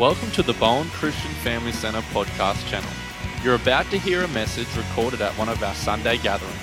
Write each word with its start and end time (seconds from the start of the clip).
Welcome 0.00 0.30
to 0.30 0.42
the 0.42 0.54
Bowen 0.54 0.88
Christian 0.88 1.30
Family 1.42 1.72
Centre 1.72 2.00
podcast 2.00 2.66
channel. 2.70 2.88
You're 3.44 3.56
about 3.56 3.84
to 3.90 3.98
hear 3.98 4.22
a 4.22 4.28
message 4.28 4.74
recorded 4.74 5.20
at 5.20 5.30
one 5.36 5.50
of 5.50 5.62
our 5.62 5.74
Sunday 5.74 6.16
gatherings. 6.16 6.56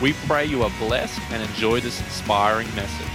We 0.00 0.14
pray 0.26 0.46
you 0.46 0.62
are 0.62 0.72
blessed 0.78 1.20
and 1.30 1.42
enjoy 1.42 1.80
this 1.80 2.00
inspiring 2.00 2.66
message. 2.74 3.06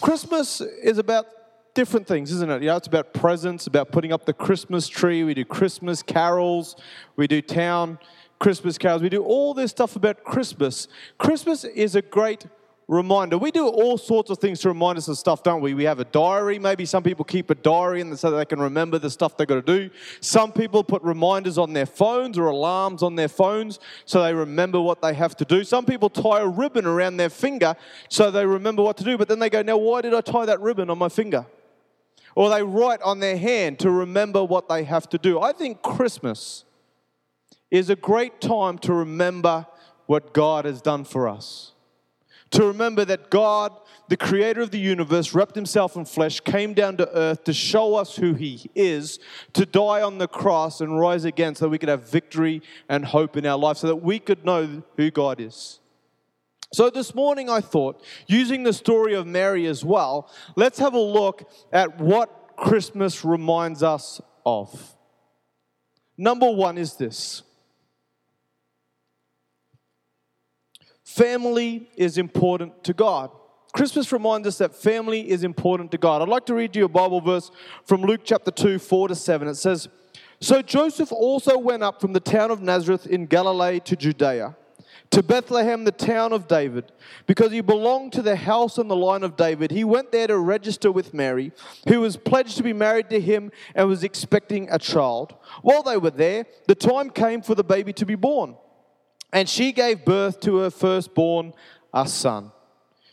Christmas 0.00 0.62
is 0.62 0.96
about 0.96 1.26
different 1.74 2.06
things, 2.06 2.32
isn't 2.32 2.50
it? 2.50 2.62
You 2.62 2.68
know, 2.68 2.76
it's 2.76 2.88
about 2.88 3.12
presents, 3.12 3.66
about 3.66 3.92
putting 3.92 4.14
up 4.14 4.24
the 4.24 4.32
Christmas 4.32 4.88
tree. 4.88 5.24
We 5.24 5.34
do 5.34 5.44
Christmas 5.44 6.02
carols, 6.02 6.74
we 7.16 7.26
do 7.26 7.42
town 7.42 7.98
Christmas 8.38 8.78
carols, 8.78 9.02
we 9.02 9.08
do 9.08 9.22
all 9.22 9.54
this 9.54 9.70
stuff 9.70 9.96
about 9.96 10.22
Christmas. 10.24 10.88
Christmas 11.18 11.64
is 11.64 11.94
a 11.94 12.02
great 12.02 12.46
reminder. 12.88 13.36
We 13.36 13.50
do 13.50 13.66
all 13.66 13.98
sorts 13.98 14.30
of 14.30 14.38
things 14.38 14.60
to 14.60 14.68
remind 14.68 14.98
us 14.98 15.08
of 15.08 15.18
stuff, 15.18 15.42
don't 15.42 15.60
we? 15.60 15.74
We 15.74 15.84
have 15.84 15.98
a 15.98 16.04
diary. 16.04 16.58
Maybe 16.58 16.84
some 16.84 17.02
people 17.02 17.24
keep 17.24 17.50
a 17.50 17.54
diary 17.54 18.00
and 18.00 18.16
so 18.16 18.30
they 18.30 18.44
can 18.44 18.60
remember 18.60 18.98
the 18.98 19.10
stuff 19.10 19.36
they've 19.36 19.46
got 19.46 19.66
to 19.66 19.78
do. 19.88 19.90
Some 20.20 20.52
people 20.52 20.84
put 20.84 21.02
reminders 21.02 21.58
on 21.58 21.72
their 21.72 21.86
phones 21.86 22.38
or 22.38 22.46
alarms 22.46 23.02
on 23.02 23.16
their 23.16 23.28
phones 23.28 23.80
so 24.04 24.22
they 24.22 24.34
remember 24.34 24.80
what 24.80 25.02
they 25.02 25.14
have 25.14 25.36
to 25.36 25.44
do. 25.44 25.64
Some 25.64 25.84
people 25.84 26.08
tie 26.08 26.40
a 26.40 26.46
ribbon 26.46 26.86
around 26.86 27.16
their 27.16 27.30
finger 27.30 27.74
so 28.08 28.30
they 28.30 28.46
remember 28.46 28.82
what 28.82 28.96
to 28.98 29.04
do, 29.04 29.18
but 29.18 29.28
then 29.28 29.40
they 29.40 29.50
go, 29.50 29.62
Now, 29.62 29.78
why 29.78 30.02
did 30.02 30.14
I 30.14 30.20
tie 30.20 30.46
that 30.46 30.60
ribbon 30.60 30.90
on 30.90 30.98
my 30.98 31.08
finger? 31.08 31.46
Or 32.36 32.50
they 32.50 32.62
write 32.62 33.00
on 33.02 33.18
their 33.18 33.38
hand 33.38 33.78
to 33.80 33.90
remember 33.90 34.44
what 34.44 34.68
they 34.68 34.84
have 34.84 35.08
to 35.08 35.18
do. 35.18 35.40
I 35.40 35.52
think 35.52 35.82
Christmas 35.82 36.66
is 37.70 37.90
a 37.90 37.96
great 37.96 38.40
time 38.40 38.78
to 38.78 38.92
remember 38.92 39.66
what 40.06 40.32
God 40.32 40.64
has 40.64 40.80
done 40.80 41.04
for 41.04 41.28
us. 41.28 41.72
To 42.50 42.64
remember 42.64 43.04
that 43.04 43.28
God, 43.28 43.72
the 44.08 44.16
creator 44.16 44.60
of 44.60 44.70
the 44.70 44.78
universe, 44.78 45.34
wrapped 45.34 45.56
himself 45.56 45.96
in 45.96 46.04
flesh, 46.04 46.38
came 46.40 46.74
down 46.74 46.96
to 46.98 47.16
earth 47.16 47.42
to 47.44 47.52
show 47.52 47.96
us 47.96 48.16
who 48.16 48.34
he 48.34 48.70
is, 48.74 49.18
to 49.54 49.66
die 49.66 50.00
on 50.00 50.18
the 50.18 50.28
cross 50.28 50.80
and 50.80 50.98
rise 50.98 51.24
again 51.24 51.56
so 51.56 51.64
that 51.64 51.70
we 51.70 51.78
could 51.78 51.88
have 51.88 52.08
victory 52.08 52.62
and 52.88 53.04
hope 53.04 53.36
in 53.36 53.44
our 53.46 53.58
life, 53.58 53.78
so 53.78 53.88
that 53.88 53.96
we 53.96 54.20
could 54.20 54.44
know 54.44 54.82
who 54.96 55.10
God 55.10 55.40
is. 55.40 55.80
So, 56.72 56.90
this 56.90 57.14
morning 57.14 57.48
I 57.48 57.60
thought, 57.60 58.02
using 58.26 58.62
the 58.62 58.72
story 58.72 59.14
of 59.14 59.26
Mary 59.26 59.66
as 59.66 59.84
well, 59.84 60.30
let's 60.56 60.78
have 60.78 60.94
a 60.94 61.00
look 61.00 61.50
at 61.72 62.00
what 62.00 62.56
Christmas 62.56 63.24
reminds 63.24 63.82
us 63.82 64.20
of. 64.44 64.96
Number 66.16 66.50
one 66.50 66.78
is 66.78 66.94
this 66.94 67.42
Family 71.16 71.88
is 71.96 72.18
important 72.18 72.84
to 72.84 72.92
God. 72.92 73.30
Christmas 73.72 74.12
reminds 74.12 74.46
us 74.46 74.58
that 74.58 74.74
family 74.74 75.30
is 75.30 75.44
important 75.44 75.90
to 75.92 75.96
God. 75.96 76.20
I'd 76.20 76.28
like 76.28 76.44
to 76.44 76.54
read 76.54 76.76
you 76.76 76.84
a 76.84 76.90
Bible 76.90 77.22
verse 77.22 77.50
from 77.86 78.02
Luke 78.02 78.20
chapter 78.22 78.50
2, 78.50 78.78
4 78.78 79.08
to 79.08 79.14
7. 79.14 79.48
It 79.48 79.54
says, 79.54 79.88
So 80.42 80.60
Joseph 80.60 81.10
also 81.10 81.56
went 81.56 81.82
up 81.82 82.02
from 82.02 82.12
the 82.12 82.20
town 82.20 82.50
of 82.50 82.60
Nazareth 82.60 83.06
in 83.06 83.24
Galilee 83.24 83.80
to 83.80 83.96
Judea, 83.96 84.58
to 85.08 85.22
Bethlehem, 85.22 85.84
the 85.84 85.90
town 85.90 86.34
of 86.34 86.48
David, 86.48 86.92
because 87.26 87.50
he 87.50 87.62
belonged 87.62 88.12
to 88.12 88.20
the 88.20 88.36
house 88.36 88.76
and 88.76 88.90
the 88.90 88.94
line 88.94 89.22
of 89.22 89.38
David. 89.38 89.70
He 89.70 89.84
went 89.84 90.12
there 90.12 90.26
to 90.26 90.36
register 90.36 90.92
with 90.92 91.14
Mary, 91.14 91.50
who 91.88 92.02
was 92.02 92.18
pledged 92.18 92.58
to 92.58 92.62
be 92.62 92.74
married 92.74 93.08
to 93.08 93.22
him 93.22 93.52
and 93.74 93.88
was 93.88 94.04
expecting 94.04 94.68
a 94.70 94.78
child. 94.78 95.34
While 95.62 95.82
they 95.82 95.96
were 95.96 96.10
there, 96.10 96.44
the 96.66 96.74
time 96.74 97.08
came 97.08 97.40
for 97.40 97.54
the 97.54 97.64
baby 97.64 97.94
to 97.94 98.04
be 98.04 98.16
born. 98.16 98.56
And 99.36 99.46
she 99.46 99.72
gave 99.72 100.02
birth 100.02 100.40
to 100.40 100.56
her 100.60 100.70
firstborn, 100.70 101.52
a 101.92 102.08
son. 102.08 102.52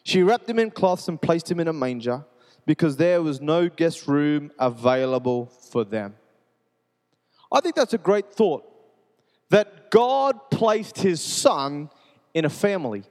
She 0.03 0.23
wrapped 0.23 0.49
him 0.49 0.57
in 0.57 0.71
cloths 0.71 1.09
and 1.09 1.21
placed 1.21 1.51
him 1.51 1.59
in 1.59 1.67
a 1.67 1.73
manger 1.73 2.23
because 2.65 2.95
there 2.95 3.21
was 3.21 3.41
no 3.41 3.67
guest 3.67 4.07
room 4.07 4.49
available 4.57 5.47
for 5.47 5.83
them. 5.83 6.15
I 7.51 7.59
think 7.59 7.75
that's 7.75 7.93
a 7.93 7.97
great 7.97 8.31
thought 8.31 8.63
that 9.49 9.91
God 9.91 10.49
placed 10.49 10.97
his 10.97 11.19
son 11.19 11.89
in 12.33 12.45
a 12.45 12.49
family. 12.49 13.03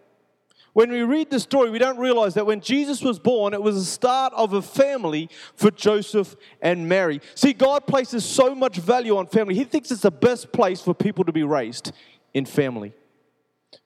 When 0.72 0.91
we 0.91 1.03
read 1.03 1.28
the 1.28 1.38
story, 1.38 1.69
we 1.69 1.78
don't 1.78 1.98
realize 1.98 2.32
that 2.32 2.47
when 2.47 2.62
Jesus 2.62 3.03
was 3.03 3.19
born, 3.19 3.53
it 3.53 3.62
was 3.62 3.75
the 3.75 3.84
start 3.84 4.32
of 4.32 4.54
a 4.54 4.62
family 4.62 5.28
for 5.54 5.70
Joseph 5.70 6.34
and 6.62 6.88
Mary. 6.88 7.20
See, 7.34 7.53
God 7.53 7.86
places 7.86 8.25
so 8.25 8.54
much 8.54 8.78
value 8.78 9.19
on 9.19 9.26
family. 9.26 9.54
He 9.54 9.65
thinks 9.65 9.91
it's 9.91 10.00
the 10.00 10.10
best 10.10 10.50
place 10.50 10.81
for 10.81 10.94
people 10.94 11.25
to 11.25 11.32
be 11.32 11.42
raised 11.42 11.92
in 12.32 12.47
family. 12.47 12.94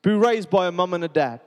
Be 0.01 0.11
raised 0.11 0.49
by 0.49 0.67
a 0.67 0.71
mum 0.71 0.93
and 0.93 1.03
a 1.03 1.07
dad. 1.07 1.41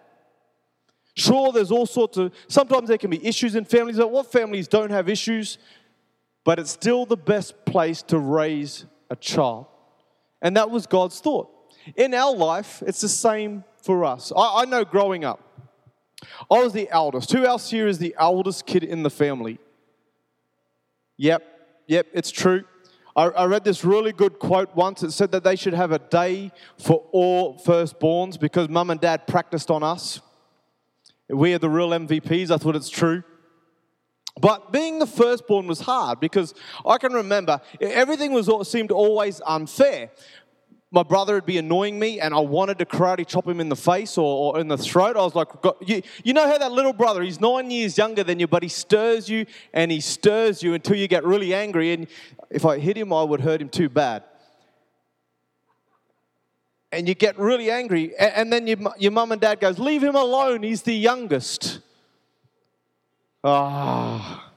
Sure, 1.15 1.53
there's 1.53 1.71
all 1.71 1.87
sorts 1.87 2.17
of, 2.17 2.33
sometimes 2.49 2.89
there 2.89 2.99
can 2.99 3.11
be 3.11 3.25
issues 3.27 3.55
in 3.55 3.65
families, 3.65 3.97
but 3.97 4.11
what 4.11 4.31
families 4.31 4.69
don't 4.69 4.91
have 4.91 5.09
issues? 5.09 5.59
But 6.45 6.59
it's 6.59 6.71
still 6.71 7.05
the 7.05 7.17
best 7.17 7.65
place 7.65 8.03
to 8.03 8.19
raise 8.19 8.87
a 9.11 9.17
child. 9.17 9.67
And 10.41 10.57
that 10.57 10.71
was 10.71 10.87
God's 10.87 11.21
thought. 11.21 11.49
In 11.97 12.15
our 12.15 12.35
life, 12.35 12.83
it's 12.87 13.01
the 13.01 13.09
same 13.09 13.65
for 13.83 14.05
us. 14.05 14.33
I, 14.35 14.63
I 14.63 14.65
know 14.65 14.85
growing 14.85 15.25
up, 15.25 15.41
I 16.51 16.63
was 16.63 16.73
the 16.73 16.89
eldest. 16.91 17.33
Who 17.33 17.45
else 17.45 17.71
here 17.71 17.87
is 17.87 17.99
the 17.99 18.15
eldest 18.19 18.67
kid 18.67 18.85
in 18.85 19.03
the 19.03 19.11
family? 19.11 19.59
Yep, 21.17 21.43
yep, 21.87 22.07
it's 22.13 22.31
true. 22.31 22.65
I, 23.17 23.25
I 23.25 23.45
read 23.47 23.65
this 23.65 23.85
really 23.85 24.13
good 24.13 24.39
quote 24.39 24.75
once. 24.75 25.03
It 25.03 25.13
said 25.13 25.33
that 25.33 25.45
they 25.45 25.57
should 25.57 25.75
have 25.75 25.93
a 25.93 25.99
day 25.99 26.53
for 26.79 27.07
all 27.13 27.59
firstborns 27.59 28.39
because 28.39 28.69
mum 28.69 28.91
and 28.91 29.01
dad 29.01 29.27
practiced 29.27 29.71
on 29.71 29.83
us. 29.83 30.21
We 31.29 31.55
are 31.55 31.59
the 31.59 31.71
real 31.71 31.91
MVPs. 31.91 32.51
I 32.51 32.57
thought 32.57 32.77
it's 32.77 32.91
true. 32.91 33.23
But 34.41 34.73
being 34.73 34.99
the 34.99 35.07
firstborn 35.07 35.67
was 35.67 35.81
hard 35.81 36.21
because 36.21 36.55
I 36.87 36.99
can 36.99 37.13
remember 37.13 37.61
everything 37.81 38.33
was 38.33 38.49
seemed 38.69 38.91
always 38.91 39.41
unfair 39.45 40.11
my 40.93 41.05
brother 41.05 41.35
would 41.35 41.47
be 41.47 41.59
annoying 41.59 41.99
me 41.99 42.19
and 42.19 42.35
I 42.35 42.41
wanted 42.41 42.79
to 42.79 42.85
karate 42.85 43.27
chop 43.27 43.47
him 43.47 43.61
in 43.61 43.69
the 43.69 43.77
face 43.77 44.19
or, 44.19 44.55
or 44.55 44.61
in 44.61 44.67
the 44.67 44.77
throat. 44.77 45.17
I 45.17 45.21
was 45.21 45.37
like, 45.37 45.49
you, 45.87 46.03
you 46.25 46.33
know 46.33 46.49
how 46.49 46.59
that 46.59 46.73
little 46.73 46.93
brother, 46.93 47.23
he's 47.23 47.41
nine 47.41 47.71
years 47.71 47.97
younger 47.97 48.25
than 48.25 48.41
you, 48.41 48.49
but 48.49 48.65
he 48.65 48.69
stirs 48.69 49.29
you 49.29 49.47
and 49.73 49.93
he 49.93 50.01
stirs 50.01 50.63
you 50.63 50.75
until 50.75 50.97
you 50.97 51.07
get 51.07 51.25
really 51.25 51.55
angry. 51.55 51.93
And 51.93 52.09
if 52.51 52.65
I 52.65 52.79
hit 52.79 52.97
him, 52.97 53.13
I 53.13 53.23
would 53.23 53.41
hurt 53.41 53.63
him 53.63 53.69
too 53.69 53.89
bad. 53.89 54.25
And 56.91 57.07
you 57.07 57.15
get 57.15 57.39
really 57.39 57.71
angry. 57.71 58.17
And, 58.19 58.33
and 58.35 58.53
then 58.53 58.67
your, 58.67 58.79
your 58.99 59.13
mum 59.13 59.31
and 59.31 59.41
dad 59.41 59.61
goes, 59.61 59.79
leave 59.79 60.03
him 60.03 60.17
alone, 60.17 60.65
he's 60.65 60.83
the 60.83 60.95
youngest. 60.95 61.79
Ah. 63.45 64.51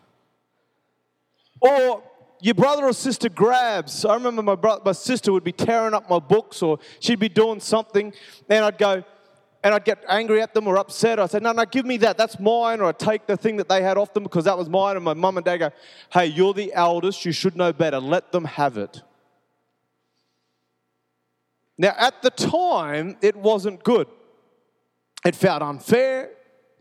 Or 1.61 2.03
your 2.43 2.55
brother 2.55 2.83
or 2.83 2.93
sister 2.93 3.29
grabs. 3.29 4.03
I 4.03 4.15
remember 4.15 4.43
my, 4.43 4.55
brother, 4.55 4.81
my 4.83 4.91
sister 4.91 5.31
would 5.31 5.45
be 5.45 5.53
tearing 5.53 5.93
up 5.93 6.09
my 6.09 6.19
books 6.19 6.61
or 6.61 6.77
she'd 6.99 7.19
be 7.19 7.29
doing 7.29 7.61
something, 7.61 8.13
and 8.49 8.65
I'd 8.65 8.77
go, 8.77 9.01
and 9.63 9.73
I'd 9.73 9.85
get 9.85 10.03
angry 10.09 10.41
at 10.41 10.53
them 10.53 10.67
or 10.67 10.77
upset. 10.77 11.19
I'd 11.19 11.31
say, 11.31 11.39
No, 11.39 11.53
no, 11.53 11.63
give 11.63 11.85
me 11.85 11.95
that. 11.97 12.17
That's 12.17 12.37
mine. 12.41 12.81
Or 12.81 12.89
I'd 12.89 12.99
take 12.99 13.27
the 13.27 13.37
thing 13.37 13.55
that 13.57 13.69
they 13.69 13.81
had 13.81 13.97
off 13.97 14.13
them 14.13 14.23
because 14.23 14.43
that 14.43 14.57
was 14.57 14.67
mine. 14.67 14.97
And 14.97 15.05
my 15.05 15.13
mum 15.13 15.37
and 15.37 15.45
dad 15.45 15.57
go, 15.57 15.69
Hey, 16.11 16.25
you're 16.25 16.53
the 16.53 16.73
eldest. 16.73 17.23
You 17.23 17.31
should 17.31 17.55
know 17.55 17.71
better. 17.71 18.01
Let 18.01 18.33
them 18.33 18.43
have 18.43 18.77
it. 18.77 19.01
Now, 21.77 21.95
at 21.97 22.21
the 22.21 22.29
time, 22.29 23.15
it 23.21 23.37
wasn't 23.37 23.85
good. 23.85 24.07
It 25.25 25.33
felt 25.33 25.61
unfair. 25.61 26.31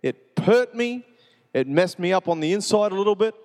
It 0.03 0.33
hurt 0.43 0.75
me. 0.75 1.07
It 1.55 1.69
messed 1.69 2.01
me 2.01 2.13
up 2.13 2.27
on 2.27 2.41
the 2.41 2.53
inside 2.53 2.91
a 2.91 2.97
little 2.97 3.15
bit. 3.15 3.37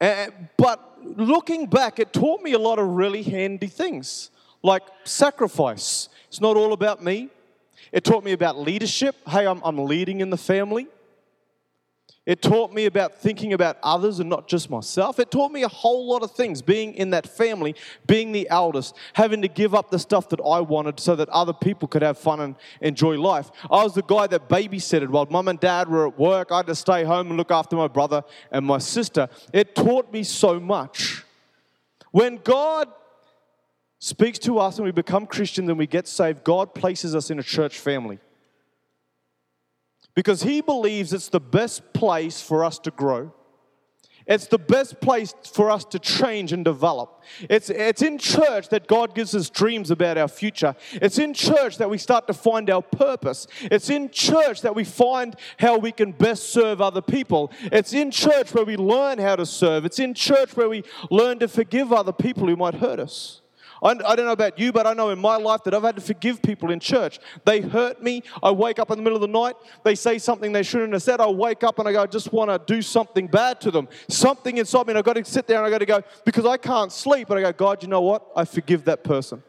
Uh, 0.00 0.26
but 0.56 0.98
looking 1.02 1.66
back, 1.66 1.98
it 1.98 2.12
taught 2.12 2.42
me 2.42 2.52
a 2.52 2.58
lot 2.58 2.78
of 2.78 2.86
really 2.88 3.22
handy 3.22 3.66
things, 3.66 4.30
like 4.62 4.82
sacrifice. 5.04 6.08
It's 6.28 6.40
not 6.40 6.56
all 6.56 6.72
about 6.72 7.02
me. 7.02 7.30
It 7.92 8.04
taught 8.04 8.24
me 8.24 8.32
about 8.32 8.58
leadership. 8.58 9.16
Hey, 9.28 9.46
I'm, 9.46 9.60
I'm 9.64 9.78
leading 9.78 10.20
in 10.20 10.30
the 10.30 10.36
family. 10.36 10.88
It 12.26 12.40
taught 12.40 12.72
me 12.72 12.86
about 12.86 13.14
thinking 13.14 13.52
about 13.52 13.76
others 13.82 14.18
and 14.18 14.30
not 14.30 14.48
just 14.48 14.70
myself. 14.70 15.18
It 15.18 15.30
taught 15.30 15.52
me 15.52 15.62
a 15.62 15.68
whole 15.68 16.08
lot 16.08 16.22
of 16.22 16.30
things 16.30 16.62
being 16.62 16.94
in 16.94 17.10
that 17.10 17.28
family, 17.28 17.74
being 18.06 18.32
the 18.32 18.48
eldest, 18.48 18.96
having 19.12 19.42
to 19.42 19.48
give 19.48 19.74
up 19.74 19.90
the 19.90 19.98
stuff 19.98 20.30
that 20.30 20.40
I 20.40 20.60
wanted 20.60 20.98
so 20.98 21.14
that 21.16 21.28
other 21.28 21.52
people 21.52 21.86
could 21.86 22.00
have 22.00 22.16
fun 22.16 22.40
and 22.40 22.56
enjoy 22.80 23.18
life. 23.20 23.50
I 23.70 23.84
was 23.84 23.94
the 23.94 24.02
guy 24.02 24.26
that 24.28 24.48
babysitted 24.48 25.08
while 25.08 25.26
mum 25.26 25.48
and 25.48 25.60
dad 25.60 25.88
were 25.88 26.08
at 26.08 26.18
work. 26.18 26.50
I 26.50 26.58
had 26.58 26.66
to 26.68 26.74
stay 26.74 27.04
home 27.04 27.28
and 27.28 27.36
look 27.36 27.50
after 27.50 27.76
my 27.76 27.88
brother 27.88 28.22
and 28.50 28.64
my 28.64 28.78
sister. 28.78 29.28
It 29.52 29.74
taught 29.74 30.10
me 30.10 30.22
so 30.22 30.58
much. 30.58 31.24
When 32.10 32.36
God 32.38 32.88
speaks 33.98 34.38
to 34.40 34.58
us 34.58 34.78
and 34.78 34.86
we 34.86 34.92
become 34.92 35.26
Christians 35.26 35.68
and 35.68 35.78
we 35.78 35.86
get 35.86 36.08
saved, 36.08 36.42
God 36.42 36.74
places 36.74 37.14
us 37.14 37.28
in 37.30 37.38
a 37.38 37.42
church 37.42 37.78
family 37.78 38.18
because 40.14 40.42
he 40.42 40.60
believes 40.60 41.12
it's 41.12 41.28
the 41.28 41.40
best 41.40 41.92
place 41.92 42.40
for 42.40 42.64
us 42.64 42.78
to 42.80 42.90
grow. 42.90 43.32
It's 44.26 44.46
the 44.46 44.58
best 44.58 45.02
place 45.02 45.34
for 45.52 45.70
us 45.70 45.84
to 45.86 45.98
change 45.98 46.52
and 46.52 46.64
develop. 46.64 47.22
It's, 47.50 47.68
it's 47.68 48.00
in 48.00 48.16
church 48.16 48.70
that 48.70 48.86
God 48.86 49.14
gives 49.14 49.34
us 49.34 49.50
dreams 49.50 49.90
about 49.90 50.16
our 50.16 50.28
future. 50.28 50.74
It's 50.92 51.18
in 51.18 51.34
church 51.34 51.76
that 51.76 51.90
we 51.90 51.98
start 51.98 52.26
to 52.28 52.32
find 52.32 52.70
our 52.70 52.80
purpose. 52.80 53.46
It's 53.60 53.90
in 53.90 54.08
church 54.08 54.62
that 54.62 54.74
we 54.74 54.84
find 54.84 55.36
how 55.58 55.76
we 55.76 55.92
can 55.92 56.12
best 56.12 56.50
serve 56.50 56.80
other 56.80 57.02
people. 57.02 57.52
It's 57.64 57.92
in 57.92 58.10
church 58.10 58.54
where 58.54 58.64
we 58.64 58.76
learn 58.76 59.18
how 59.18 59.36
to 59.36 59.44
serve. 59.44 59.84
It's 59.84 59.98
in 59.98 60.14
church 60.14 60.56
where 60.56 60.70
we 60.70 60.84
learn 61.10 61.38
to 61.40 61.48
forgive 61.48 61.92
other 61.92 62.12
people 62.12 62.48
who 62.48 62.56
might 62.56 62.74
hurt 62.76 63.00
us. 63.00 63.42
I, 63.82 63.94
don't 63.94 64.24
know 64.24 64.32
about 64.32 64.58
you, 64.58 64.72
but 64.72 64.86
I 64.86 64.92
know 64.92 65.10
in 65.10 65.18
my 65.18 65.36
life 65.36 65.64
that 65.64 65.74
I've 65.74 65.82
had 65.82 65.96
to 65.96 66.02
forgive 66.02 66.42
people 66.42 66.70
in 66.70 66.80
church. 66.80 67.18
They 67.44 67.60
hurt 67.60 68.02
me. 68.02 68.22
I 68.42 68.50
wake 68.50 68.78
up 68.78 68.90
in 68.90 68.96
the 68.96 69.02
middle 69.02 69.16
of 69.16 69.22
the 69.22 69.28
night. 69.28 69.56
They 69.82 69.94
say 69.94 70.18
something 70.18 70.52
they 70.52 70.62
shouldn't 70.62 70.92
have 70.92 71.02
said. 71.02 71.20
I 71.20 71.28
wake 71.28 71.64
up 71.64 71.78
and 71.78 71.88
I 71.88 71.92
go, 71.92 72.02
I 72.02 72.06
just 72.06 72.32
want 72.32 72.50
to 72.50 72.72
do 72.72 72.82
something 72.82 73.26
bad 73.26 73.60
to 73.62 73.70
them. 73.70 73.88
Something 74.08 74.58
inside 74.58 74.86
me, 74.86 74.92
and 74.92 74.98
I've 74.98 75.04
got 75.04 75.14
to 75.14 75.24
sit 75.24 75.46
there 75.46 75.58
and 75.58 75.66
I've 75.66 75.72
got 75.72 75.78
to 75.78 75.86
go, 75.86 76.02
because 76.24 76.46
I 76.46 76.56
can't 76.56 76.92
sleep. 76.92 77.28
But 77.28 77.38
I 77.38 77.42
go, 77.42 77.52
God, 77.52 77.82
you 77.82 77.88
know 77.88 78.02
what? 78.02 78.26
I 78.36 78.44
forgive 78.44 78.84
that 78.84 79.04
person. 79.04 79.42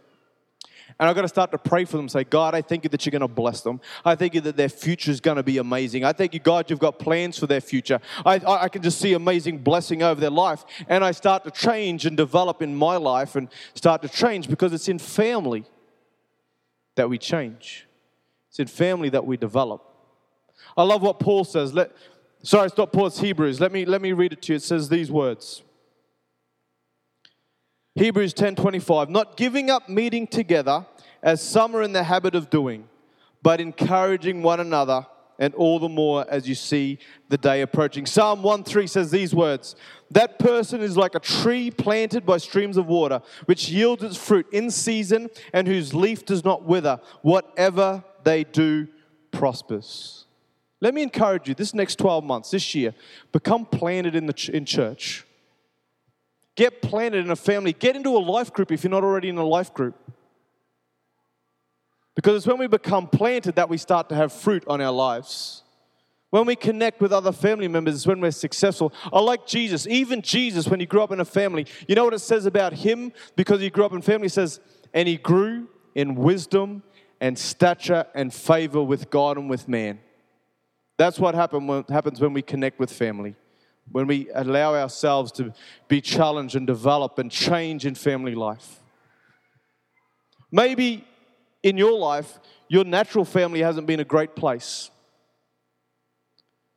And 0.98 1.10
I've 1.10 1.16
got 1.16 1.24
to 1.24 1.28
start 1.28 1.52
to 1.52 1.58
pray 1.58 1.84
for 1.84 1.98
them, 1.98 2.08
say, 2.08 2.24
God, 2.24 2.56
I 2.56 2.62
thank 2.62 2.86
you 2.86 2.90
that 2.90 3.06
you're 3.06 3.12
going 3.12 3.20
to 3.20 3.28
bless 3.28 3.60
them. 3.62 3.82
I 4.06 4.16
thank 4.16 4.34
you 4.34 4.40
that 4.42 4.56
their 4.56 4.70
future 4.70 5.12
is 5.12 5.20
going 5.20 5.36
to 5.36 5.44
be 5.44 5.58
amazing. 5.58 6.06
I 6.06 6.14
thank 6.14 6.34
you, 6.34 6.40
God, 6.40 6.70
you've 6.70 6.80
got 6.80 7.00
plans 7.00 7.38
for 7.38 7.48
their 7.48 7.60
future. 7.60 8.00
I, 8.26 8.40
I 8.46 8.70
can 8.70 8.82
just 8.82 9.00
see 9.00 9.12
amazing 9.12 9.58
blessing 9.58 10.04
over 10.04 10.22
their 10.22 10.30
life. 10.30 10.64
And 10.88 11.04
I 11.04 11.12
start 11.12 11.44
to 11.44 11.52
change 11.52 12.06
and 12.06 12.16
develop 12.16 12.62
in 12.62 12.74
my 12.74 12.96
life 12.96 13.36
and 13.36 13.50
start 13.74 14.04
to 14.04 14.10
change 14.10 14.48
because 14.48 14.72
it's 14.72 14.88
in 14.88 15.00
family 15.00 15.66
that 16.96 17.10
we 17.10 17.18
change. 17.18 17.88
It's 18.50 18.60
in 18.60 18.68
family 18.68 19.10
that 19.10 19.26
we 19.26 19.36
develop. 19.36 19.84
I 20.78 20.84
love 20.84 21.02
what 21.02 21.20
Paul 21.20 21.44
says. 21.44 21.74
Let, 21.74 21.92
sorry, 22.42 22.68
it's 22.68 22.78
not 22.78 22.94
Paul, 22.94 23.08
it's 23.08 23.20
Hebrews. 23.20 23.60
Let 23.60 23.74
me, 23.74 23.84
let 23.84 24.02
me 24.02 24.14
read 24.14 24.32
it 24.32 24.42
to 24.44 24.54
you. 24.54 24.56
It 24.56 24.64
says 24.64 24.88
these 24.88 25.12
words. 25.12 25.62
Hebrews 27.96 28.34
10:25 28.34 29.10
not 29.10 29.38
giving 29.38 29.70
up 29.70 29.88
meeting 29.88 30.28
together 30.28 30.86
as 31.24 31.42
some 31.42 31.76
are 31.76 31.82
in 31.82 31.94
the 31.94 32.04
habit 32.04 32.36
of 32.36 32.50
doing 32.50 32.88
but 33.42 33.62
encouraging 33.62 34.42
one 34.42 34.60
another 34.60 35.06
and 35.38 35.54
all 35.56 35.80
the 35.80 35.90
more 35.90 36.26
as 36.30 36.48
you 36.48 36.56
see 36.56 36.98
the 37.30 37.38
day 37.38 37.62
approaching. 37.62 38.06
Psalm 38.06 38.42
1:3 38.42 38.88
says 38.88 39.12
these 39.12 39.36
words 39.36 39.76
That 40.12 40.40
person 40.40 40.82
is 40.82 40.98
like 40.98 41.16
a 41.16 41.20
tree 41.20 41.72
planted 41.72 42.26
by 42.26 42.38
streams 42.38 42.78
of 42.78 42.88
water, 42.88 43.22
which 43.46 43.70
yields 43.70 44.04
its 44.04 44.18
fruit 44.18 44.48
in 44.52 44.72
season 44.72 45.30
and 45.54 45.68
whose 45.68 45.94
leaf 45.94 46.26
does 46.26 46.44
not 46.44 46.64
wither. 46.64 47.00
Whatever 47.22 48.04
they 48.24 48.44
do 48.44 48.88
prospers. 49.32 50.26
Let 50.82 50.94
me 50.94 51.04
encourage 51.04 51.48
you 51.48 51.56
this 51.56 51.74
next 51.74 51.96
12 51.98 52.24
months, 52.24 52.52
this 52.52 52.76
year, 52.76 52.94
become 53.32 53.66
planted 53.66 54.16
in, 54.16 54.26
the 54.26 54.34
ch- 54.34 54.50
in 54.50 54.66
church. 54.66 55.26
Get 56.56 56.82
planted 56.82 57.26
in 57.26 57.32
a 57.32 57.36
family. 57.36 57.74
Get 57.74 57.96
into 57.96 58.16
a 58.16 58.20
life 58.20 58.54
group 58.54 58.72
if 58.72 58.84
you're 58.84 58.92
not 58.92 59.04
already 59.04 59.30
in 59.30 59.38
a 59.38 59.46
life 59.46 59.74
group. 59.74 59.96
Because 62.16 62.38
it's 62.38 62.48
when 62.48 62.58
we 62.58 62.68
become 62.68 63.08
planted 63.08 63.56
that 63.56 63.68
we 63.68 63.78
start 63.78 64.08
to 64.10 64.16
have 64.16 64.32
fruit 64.32 64.64
on 64.68 64.80
our 64.80 64.92
lives. 64.92 65.64
When 66.30 66.46
we 66.46 66.56
connect 66.56 67.02
with 67.02 67.12
other 67.14 67.32
family 67.32 67.68
members, 67.68 67.96
it's 67.96 68.08
when 68.08 68.22
we're 68.22 68.32
successful. 68.32 68.94
I 69.12 69.20
like 69.20 69.46
Jesus. 69.46 69.86
Even 69.86 70.22
Jesus, 70.22 70.68
when 70.68 70.80
he 70.80 70.86
grew 70.86 71.02
up 71.02 71.12
in 71.12 71.20
a 71.20 71.26
family, 71.26 71.66
you 71.88 71.96
know 71.96 72.06
what 72.06 72.14
it 72.14 72.20
says 72.20 72.46
about 72.46 72.74
him? 72.74 73.12
Because 73.36 73.60
he 73.62 73.70
grew 73.70 73.86
up 73.86 73.94
in 73.94 74.02
family, 74.02 74.30
says, 74.30 74.60
and 74.94 75.08
he 75.08 75.18
grew 75.18 75.68
in 75.94 76.16
wisdom 76.16 76.84
and 77.22 77.38
stature 77.38 78.06
and 78.16 78.34
favor 78.34 78.82
with 78.82 79.10
God 79.10 79.38
and 79.38 79.50
with 79.50 79.68
man. 79.68 80.00
That's 80.98 81.20
what 81.20 81.36
happens 81.36 82.22
when 82.22 82.34
we 82.34 82.42
connect 82.42 82.80
with 82.80 82.92
family 82.92 83.36
when 83.92 84.08
we 84.08 84.30
allow 84.34 84.76
ourselves 84.76 85.32
to 85.34 85.54
be 85.88 86.02
challenged 86.02 86.56
and 86.56 86.66
develop 86.66 87.20
and 87.20 87.32
change 87.32 87.86
in 87.86 87.96
family 87.96 88.36
life. 88.36 88.82
Maybe 90.52 91.06
in 91.64 91.78
your 91.78 91.98
life, 91.98 92.40
your 92.68 92.84
natural 92.84 93.26
family 93.26 93.62
hasn't 93.62 93.88
been 93.88 94.00
a 94.00 94.06
great 94.06 94.36
place. 94.36 94.90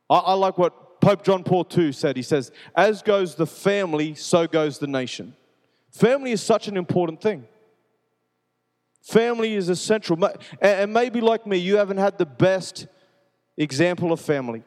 I, 0.09 0.17
I 0.17 0.33
like 0.33 0.57
what 0.57 1.01
Pope 1.01 1.23
John 1.23 1.43
Paul 1.43 1.67
II 1.75 1.91
said. 1.91 2.17
He 2.17 2.23
says, 2.23 2.51
As 2.75 3.01
goes 3.01 3.35
the 3.35 3.47
family, 3.47 4.15
so 4.15 4.47
goes 4.47 4.79
the 4.79 4.87
nation. 4.87 5.35
Family 5.91 6.31
is 6.31 6.41
such 6.41 6.67
an 6.67 6.77
important 6.77 7.21
thing. 7.21 7.47
Family 9.01 9.55
is 9.55 9.69
essential. 9.69 10.17
And 10.61 10.93
maybe 10.93 11.21
like 11.21 11.47
me, 11.47 11.57
you 11.57 11.77
haven't 11.77 11.97
had 11.97 12.17
the 12.17 12.25
best 12.25 12.87
example 13.57 14.11
of 14.11 14.19
family. 14.19 14.63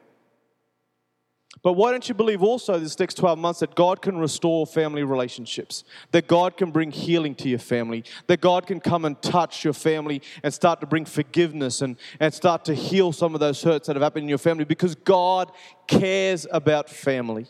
But 1.61 1.73
why 1.73 1.91
don't 1.91 2.07
you 2.09 2.15
believe 2.15 2.41
also 2.41 2.79
this 2.79 2.99
next 2.99 3.15
12 3.15 3.37
months 3.37 3.59
that 3.59 3.75
God 3.75 4.01
can 4.01 4.17
restore 4.17 4.65
family 4.65 5.03
relationships, 5.03 5.83
that 6.11 6.27
God 6.27 6.57
can 6.57 6.71
bring 6.71 6.91
healing 6.91 7.35
to 7.35 7.47
your 7.47 7.59
family, 7.59 8.03
that 8.27 8.41
God 8.41 8.65
can 8.65 8.79
come 8.79 9.05
and 9.05 9.21
touch 9.21 9.63
your 9.63 9.73
family 9.73 10.21
and 10.41 10.53
start 10.53 10.81
to 10.81 10.87
bring 10.87 11.05
forgiveness 11.05 11.81
and, 11.81 11.95
and 12.19 12.33
start 12.33 12.65
to 12.65 12.73
heal 12.73 13.11
some 13.11 13.33
of 13.33 13.39
those 13.39 13.61
hurts 13.61 13.87
that 13.87 13.95
have 13.95 14.03
happened 14.03 14.23
in 14.23 14.29
your 14.29 14.37
family 14.39 14.65
because 14.65 14.95
God 14.95 15.51
cares 15.87 16.47
about 16.51 16.89
family. 16.89 17.45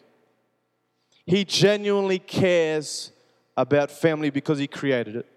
He 1.26 1.46
genuinely 1.46 2.20
cares 2.20 3.12
about 3.56 3.90
family 3.90 4.30
because 4.30 4.60
He 4.60 4.68
created 4.68 5.16
it. 5.16 5.33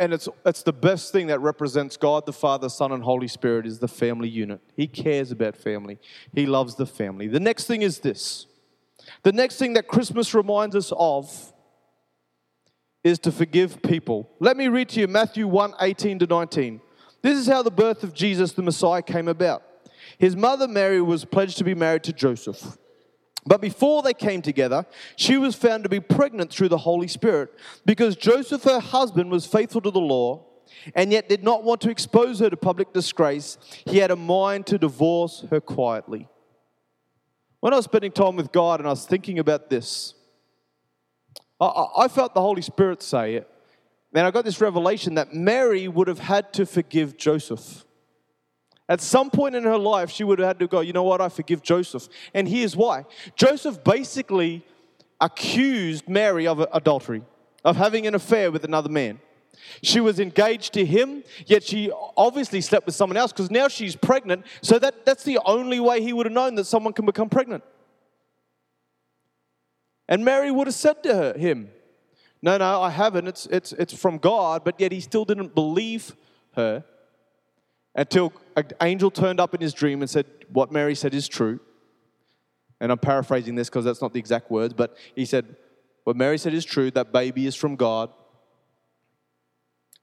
And 0.00 0.12
it's, 0.12 0.28
it's 0.44 0.62
the 0.62 0.72
best 0.72 1.12
thing 1.12 1.28
that 1.28 1.40
represents 1.40 1.96
God 1.96 2.26
the 2.26 2.32
Father, 2.32 2.68
Son, 2.68 2.92
and 2.92 3.02
Holy 3.02 3.28
Spirit 3.28 3.66
is 3.66 3.78
the 3.78 3.88
family 3.88 4.28
unit. 4.28 4.60
He 4.76 4.86
cares 4.86 5.30
about 5.30 5.56
family, 5.56 5.98
He 6.34 6.46
loves 6.46 6.74
the 6.74 6.86
family. 6.86 7.28
The 7.28 7.40
next 7.40 7.66
thing 7.66 7.82
is 7.82 8.00
this 8.00 8.46
the 9.22 9.32
next 9.32 9.56
thing 9.56 9.74
that 9.74 9.88
Christmas 9.88 10.34
reminds 10.34 10.74
us 10.74 10.92
of 10.96 11.52
is 13.04 13.18
to 13.20 13.32
forgive 13.32 13.82
people. 13.82 14.28
Let 14.40 14.56
me 14.56 14.68
read 14.68 14.88
to 14.90 15.00
you 15.00 15.08
Matthew 15.08 15.46
1 15.46 15.74
18 15.80 16.18
to 16.20 16.26
19. 16.26 16.80
This 17.22 17.38
is 17.38 17.46
how 17.46 17.62
the 17.62 17.70
birth 17.70 18.02
of 18.02 18.14
Jesus 18.14 18.52
the 18.52 18.62
Messiah 18.62 19.02
came 19.02 19.28
about. 19.28 19.62
His 20.18 20.36
mother 20.36 20.68
Mary 20.68 21.00
was 21.00 21.24
pledged 21.24 21.58
to 21.58 21.64
be 21.64 21.74
married 21.74 22.04
to 22.04 22.12
Joseph. 22.12 22.76
But 23.46 23.60
before 23.60 24.02
they 24.02 24.14
came 24.14 24.42
together, 24.42 24.84
she 25.16 25.36
was 25.36 25.54
found 25.54 25.84
to 25.84 25.88
be 25.88 26.00
pregnant 26.00 26.50
through 26.50 26.68
the 26.68 26.78
Holy 26.78 27.08
Spirit 27.08 27.50
because 27.86 28.16
Joseph, 28.16 28.64
her 28.64 28.80
husband, 28.80 29.30
was 29.30 29.46
faithful 29.46 29.80
to 29.82 29.90
the 29.90 30.00
law 30.00 30.44
and 30.94 31.12
yet 31.12 31.28
did 31.28 31.42
not 31.42 31.64
want 31.64 31.80
to 31.82 31.90
expose 31.90 32.40
her 32.40 32.50
to 32.50 32.56
public 32.56 32.92
disgrace. 32.92 33.58
He 33.86 33.98
had 33.98 34.10
a 34.10 34.16
mind 34.16 34.66
to 34.66 34.78
divorce 34.78 35.44
her 35.50 35.60
quietly. 35.60 36.28
When 37.60 37.72
I 37.72 37.76
was 37.76 37.86
spending 37.86 38.12
time 38.12 38.36
with 38.36 38.52
God 38.52 38.80
and 38.80 38.86
I 38.86 38.90
was 38.90 39.06
thinking 39.06 39.38
about 39.38 39.70
this, 39.70 40.14
I, 41.60 41.86
I 41.96 42.08
felt 42.08 42.34
the 42.34 42.40
Holy 42.40 42.62
Spirit 42.62 43.02
say 43.02 43.34
it. 43.34 43.48
And 44.14 44.26
I 44.26 44.30
got 44.30 44.44
this 44.44 44.60
revelation 44.60 45.14
that 45.14 45.34
Mary 45.34 45.86
would 45.86 46.08
have 46.08 46.18
had 46.18 46.52
to 46.54 46.66
forgive 46.66 47.16
Joseph. 47.16 47.84
At 48.88 49.02
some 49.02 49.30
point 49.30 49.54
in 49.54 49.64
her 49.64 49.76
life, 49.76 50.10
she 50.10 50.24
would 50.24 50.38
have 50.38 50.48
had 50.48 50.58
to 50.60 50.66
go, 50.66 50.80
you 50.80 50.92
know 50.92 51.02
what, 51.02 51.20
I 51.20 51.28
forgive 51.28 51.62
Joseph. 51.62 52.08
And 52.32 52.48
here's 52.48 52.74
why 52.74 53.04
Joseph 53.36 53.84
basically 53.84 54.64
accused 55.20 56.08
Mary 56.08 56.46
of 56.46 56.66
adultery, 56.72 57.22
of 57.64 57.76
having 57.76 58.06
an 58.06 58.14
affair 58.14 58.50
with 58.50 58.64
another 58.64 58.88
man. 58.88 59.20
She 59.82 60.00
was 60.00 60.18
engaged 60.20 60.72
to 60.74 60.84
him, 60.84 61.24
yet 61.46 61.62
she 61.62 61.90
obviously 62.16 62.60
slept 62.60 62.86
with 62.86 62.94
someone 62.94 63.16
else 63.16 63.32
because 63.32 63.50
now 63.50 63.68
she's 63.68 63.94
pregnant. 63.94 64.46
So 64.62 64.78
that, 64.78 65.04
that's 65.04 65.24
the 65.24 65.38
only 65.44 65.80
way 65.80 66.00
he 66.00 66.12
would 66.12 66.26
have 66.26 66.32
known 66.32 66.54
that 66.54 66.64
someone 66.64 66.94
can 66.94 67.04
become 67.04 67.28
pregnant. 67.28 67.64
And 70.08 70.24
Mary 70.24 70.50
would 70.50 70.66
have 70.66 70.74
said 70.74 71.02
to 71.02 71.14
her, 71.14 71.36
him, 71.36 71.70
No, 72.40 72.56
no, 72.56 72.80
I 72.80 72.88
haven't. 72.88 73.28
It's, 73.28 73.46
it's, 73.46 73.72
it's 73.72 73.92
from 73.92 74.16
God. 74.16 74.64
But 74.64 74.80
yet 74.80 74.90
he 74.90 75.00
still 75.00 75.26
didn't 75.26 75.54
believe 75.54 76.16
her 76.54 76.84
until 77.94 78.32
an 78.56 78.68
angel 78.80 79.10
turned 79.10 79.40
up 79.40 79.54
in 79.54 79.60
his 79.60 79.74
dream 79.74 80.02
and 80.02 80.10
said, 80.10 80.26
What 80.52 80.72
Mary 80.72 80.94
said 80.94 81.14
is 81.14 81.28
true. 81.28 81.60
And 82.80 82.92
I'm 82.92 82.98
paraphrasing 82.98 83.54
this 83.54 83.68
because 83.68 83.84
that's 83.84 84.00
not 84.00 84.12
the 84.12 84.20
exact 84.20 84.50
words, 84.50 84.72
but 84.74 84.96
he 85.14 85.24
said, 85.24 85.56
What 86.04 86.16
Mary 86.16 86.38
said 86.38 86.54
is 86.54 86.64
true, 86.64 86.90
that 86.92 87.12
baby 87.12 87.46
is 87.46 87.56
from 87.56 87.76
God, 87.76 88.10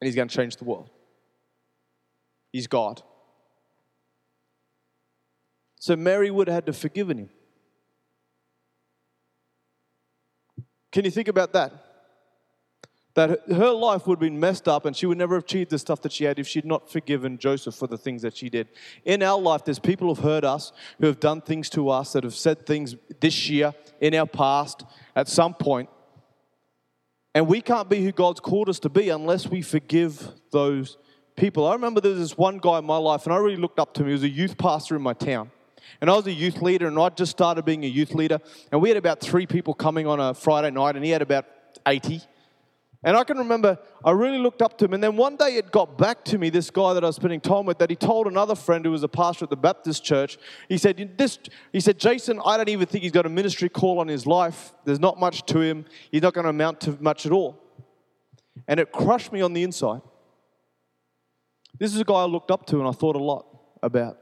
and 0.01 0.07
he's 0.07 0.15
going 0.15 0.27
to 0.27 0.35
change 0.35 0.57
the 0.57 0.65
world. 0.65 0.89
He's 2.51 2.67
God. 2.67 3.01
So 5.79 5.95
Mary 5.95 6.31
would 6.31 6.47
have 6.47 6.55
had 6.55 6.65
to 6.65 6.73
forgive 6.73 7.09
him. 7.09 7.29
Can 10.91 11.05
you 11.05 11.11
think 11.11 11.27
about 11.27 11.53
that? 11.53 11.84
That 13.15 13.49
her 13.49 13.71
life 13.71 14.05
would 14.05 14.17
have 14.17 14.21
been 14.21 14.39
messed 14.39 14.67
up 14.67 14.85
and 14.85 14.95
she 14.95 15.05
would 15.05 15.17
never 15.17 15.35
have 15.35 15.45
achieved 15.45 15.71
the 15.71 15.79
stuff 15.79 16.01
that 16.01 16.11
she 16.11 16.25
had 16.25 16.37
if 16.37 16.47
she'd 16.47 16.65
not 16.65 16.91
forgiven 16.91 17.37
Joseph 17.37 17.73
for 17.73 17.87
the 17.87 17.97
things 17.97 18.21
that 18.21 18.35
she 18.35 18.49
did. 18.49 18.67
In 19.05 19.23
our 19.23 19.39
life, 19.39 19.63
there's 19.63 19.79
people 19.79 20.09
who've 20.09 20.23
hurt 20.23 20.43
us, 20.43 20.73
who 20.99 21.07
have 21.07 21.21
done 21.21 21.41
things 21.41 21.69
to 21.71 21.89
us, 21.89 22.11
that 22.13 22.25
have 22.25 22.35
said 22.35 22.65
things 22.65 22.95
this 23.21 23.49
year, 23.49 23.73
in 24.01 24.13
our 24.13 24.25
past, 24.25 24.83
at 25.15 25.29
some 25.29 25.53
point. 25.53 25.89
And 27.33 27.47
we 27.47 27.61
can't 27.61 27.89
be 27.89 28.03
who 28.03 28.11
God's 28.11 28.41
called 28.41 28.67
us 28.67 28.79
to 28.79 28.89
be 28.89 29.09
unless 29.09 29.47
we 29.47 29.61
forgive 29.61 30.31
those 30.51 30.97
people. 31.37 31.65
I 31.65 31.73
remember 31.73 32.01
there 32.01 32.11
was 32.11 32.19
this 32.19 32.37
one 32.37 32.57
guy 32.57 32.79
in 32.79 32.85
my 32.85 32.97
life, 32.97 33.25
and 33.25 33.33
I 33.33 33.37
really 33.37 33.55
looked 33.55 33.79
up 33.79 33.93
to 33.95 34.01
him. 34.01 34.07
He 34.07 34.13
was 34.13 34.23
a 34.23 34.29
youth 34.29 34.57
pastor 34.57 34.95
in 34.95 35.01
my 35.01 35.13
town. 35.13 35.51
And 36.01 36.09
I 36.09 36.15
was 36.15 36.27
a 36.27 36.33
youth 36.33 36.61
leader, 36.61 36.87
and 36.87 36.99
I'd 36.99 37.15
just 37.15 37.31
started 37.31 37.63
being 37.63 37.85
a 37.85 37.87
youth 37.87 38.13
leader. 38.13 38.39
And 38.71 38.81
we 38.81 38.89
had 38.89 38.97
about 38.97 39.21
three 39.21 39.45
people 39.45 39.73
coming 39.73 40.05
on 40.05 40.19
a 40.19 40.33
Friday 40.33 40.71
night, 40.71 40.97
and 40.97 41.05
he 41.05 41.11
had 41.11 41.21
about 41.21 41.45
80. 41.85 42.21
And 43.05 43.15
I 43.15 43.23
can 43.23 43.37
remember 43.37 43.77
I 44.03 44.11
really 44.11 44.39
looked 44.39 44.63
up 44.63 44.79
to 44.79 44.85
him. 44.85 44.93
And 44.95 45.03
then 45.03 45.15
one 45.15 45.35
day 45.35 45.57
it 45.57 45.71
got 45.71 45.95
back 45.95 46.25
to 46.25 46.39
me, 46.39 46.49
this 46.49 46.71
guy 46.71 46.95
that 46.95 47.03
I 47.03 47.07
was 47.07 47.15
spending 47.15 47.39
time 47.39 47.67
with, 47.67 47.77
that 47.77 47.91
he 47.91 47.95
told 47.95 48.25
another 48.25 48.55
friend 48.55 48.83
who 48.83 48.89
was 48.89 49.03
a 49.03 49.07
pastor 49.07 49.45
at 49.45 49.51
the 49.51 49.55
Baptist 49.55 50.03
church. 50.03 50.39
He 50.67 50.79
said, 50.79 51.13
this, 51.15 51.37
he 51.71 51.79
said, 51.79 51.99
Jason, 51.99 52.41
I 52.43 52.57
don't 52.57 52.67
even 52.67 52.87
think 52.87 53.03
he's 53.03 53.11
got 53.11 53.27
a 53.27 53.29
ministry 53.29 53.69
call 53.69 53.99
on 53.99 54.07
his 54.07 54.25
life. 54.25 54.73
There's 54.85 54.99
not 54.99 55.19
much 55.19 55.45
to 55.45 55.61
him. 55.61 55.85
He's 56.11 56.23
not 56.23 56.33
going 56.33 56.45
to 56.45 56.49
amount 56.49 56.81
to 56.81 56.97
much 56.99 57.27
at 57.27 57.31
all. 57.31 57.61
And 58.67 58.79
it 58.79 58.91
crushed 58.91 59.31
me 59.31 59.41
on 59.41 59.53
the 59.53 59.61
inside. 59.61 60.01
This 61.77 61.93
is 61.93 62.01
a 62.01 62.05
guy 62.05 62.15
I 62.15 62.25
looked 62.25 62.49
up 62.49 62.65
to 62.67 62.79
and 62.79 62.87
I 62.87 62.91
thought 62.91 63.15
a 63.15 63.23
lot 63.23 63.45
about. 63.83 64.17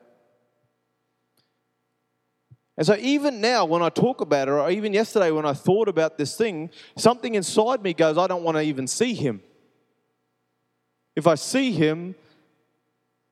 And 2.78 2.88
so, 2.88 2.96
even 3.00 3.40
now, 3.40 3.66
when 3.66 3.84
I 3.84 3.90
talk 3.90 4.22
about 4.22 4.48
it, 4.48 4.52
or 4.52 4.70
even 4.72 4.94
yesterday 4.94 5.30
when 5.30 5.46
I 5.46 5.54
thought 5.54 5.88
about 5.88 6.18
this 6.18 6.36
thing, 6.36 6.72
something 6.98 7.36
inside 7.36 7.84
me 7.84 7.94
goes, 7.94 8.18
I 8.18 8.26
don't 8.26 8.44
want 8.44 8.58
to 8.58 8.64
even 8.64 8.88
see 8.88 9.14
him. 9.14 9.42
If 11.16 11.28
I 11.28 11.36
see 11.36 11.72
him, 11.72 12.16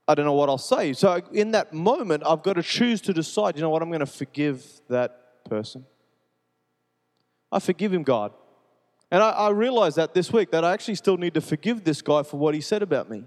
I 0.07 0.13
don't 0.13 0.25
know 0.25 0.33
what 0.33 0.50
I'll 0.50 0.60
say. 0.60 0.93
So, 0.93 1.21
in 1.31 1.51
that 1.51 1.74
moment, 1.74 2.24
I've 2.25 2.43
got 2.43 2.53
to 2.53 2.63
choose 2.63 3.01
to 3.01 3.13
decide, 3.13 3.55
you 3.55 3.62
know 3.62 3.69
what, 3.69 3.81
I'm 3.81 3.89
going 3.89 4.01
to 4.01 4.05
forgive 4.05 4.63
that 4.89 5.43
person. 5.45 5.86
I 7.51 7.60
forgive 7.60 7.91
him, 7.91 8.03
God. 8.03 8.33
And 9.10 9.24
I, 9.24 9.31
I 9.31 9.50
realized 9.50 9.98
that 9.98 10.13
this 10.13 10.31
week, 10.31 10.51
that 10.51 10.63
I 10.63 10.71
actually 10.71 10.95
still 10.95 11.17
need 11.17 11.33
to 11.33 11.41
forgive 11.41 11.83
this 11.83 12.01
guy 12.01 12.24
for 12.24 12.38
what 12.38 12.53
he 12.53 12.62
said 12.62 12.81
about 12.83 13.10
me. 13.10 13.24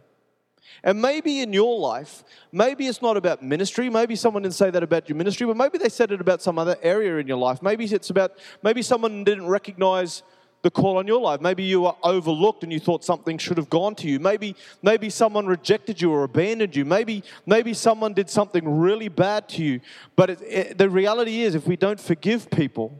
And 0.82 1.00
maybe 1.00 1.40
in 1.40 1.52
your 1.52 1.78
life, 1.78 2.24
maybe 2.52 2.86
it's 2.86 3.02
not 3.02 3.16
about 3.16 3.42
ministry. 3.42 3.88
Maybe 3.88 4.16
someone 4.16 4.42
didn't 4.42 4.54
say 4.54 4.70
that 4.70 4.82
about 4.82 5.08
your 5.08 5.16
ministry, 5.16 5.46
but 5.46 5.56
maybe 5.56 5.78
they 5.78 5.88
said 5.88 6.12
it 6.12 6.20
about 6.20 6.42
some 6.42 6.58
other 6.58 6.76
area 6.82 7.16
in 7.16 7.26
your 7.26 7.36
life. 7.38 7.62
Maybe 7.62 7.84
it's 7.84 8.10
about, 8.10 8.32
maybe 8.62 8.82
someone 8.82 9.24
didn't 9.24 9.46
recognize 9.46 10.22
the 10.62 10.70
call 10.70 10.96
on 10.96 11.06
your 11.06 11.20
life. 11.20 11.42
Maybe 11.42 11.62
you 11.62 11.82
were 11.82 11.94
overlooked 12.02 12.62
and 12.62 12.72
you 12.72 12.80
thought 12.80 13.04
something 13.04 13.36
should 13.36 13.58
have 13.58 13.68
gone 13.68 13.94
to 13.96 14.08
you. 14.08 14.18
Maybe, 14.18 14.56
maybe 14.82 15.10
someone 15.10 15.46
rejected 15.46 16.00
you 16.00 16.10
or 16.10 16.24
abandoned 16.24 16.74
you. 16.74 16.86
Maybe, 16.86 17.22
maybe 17.44 17.74
someone 17.74 18.14
did 18.14 18.30
something 18.30 18.66
really 18.66 19.08
bad 19.08 19.48
to 19.50 19.62
you. 19.62 19.80
But 20.16 20.30
it, 20.30 20.42
it, 20.42 20.78
the 20.78 20.88
reality 20.88 21.42
is, 21.42 21.54
if 21.54 21.66
we 21.66 21.76
don't 21.76 22.00
forgive 22.00 22.50
people, 22.50 22.98